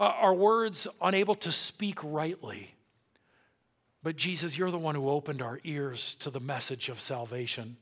uh, 0.00 0.04
our 0.04 0.34
words 0.34 0.86
unable 1.00 1.34
to 1.36 1.52
speak 1.52 1.98
rightly. 2.02 2.74
But 4.02 4.16
Jesus, 4.16 4.56
you're 4.56 4.70
the 4.70 4.78
one 4.78 4.94
who 4.94 5.08
opened 5.10 5.42
our 5.42 5.60
ears 5.64 6.14
to 6.20 6.30
the 6.30 6.40
message 6.40 6.88
of 6.88 7.00
salvation. 7.00 7.76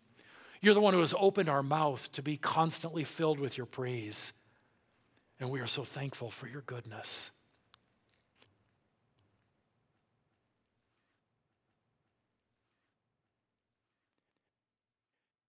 You're 0.60 0.74
the 0.74 0.80
one 0.80 0.92
who 0.94 1.00
has 1.00 1.14
opened 1.18 1.48
our 1.48 1.62
mouth 1.62 2.10
to 2.12 2.22
be 2.22 2.36
constantly 2.36 3.04
filled 3.04 3.40
with 3.40 3.56
your 3.56 3.66
praise. 3.66 4.32
And 5.38 5.50
we 5.50 5.60
are 5.60 5.66
so 5.66 5.84
thankful 5.84 6.30
for 6.30 6.46
your 6.46 6.62
goodness. 6.62 7.30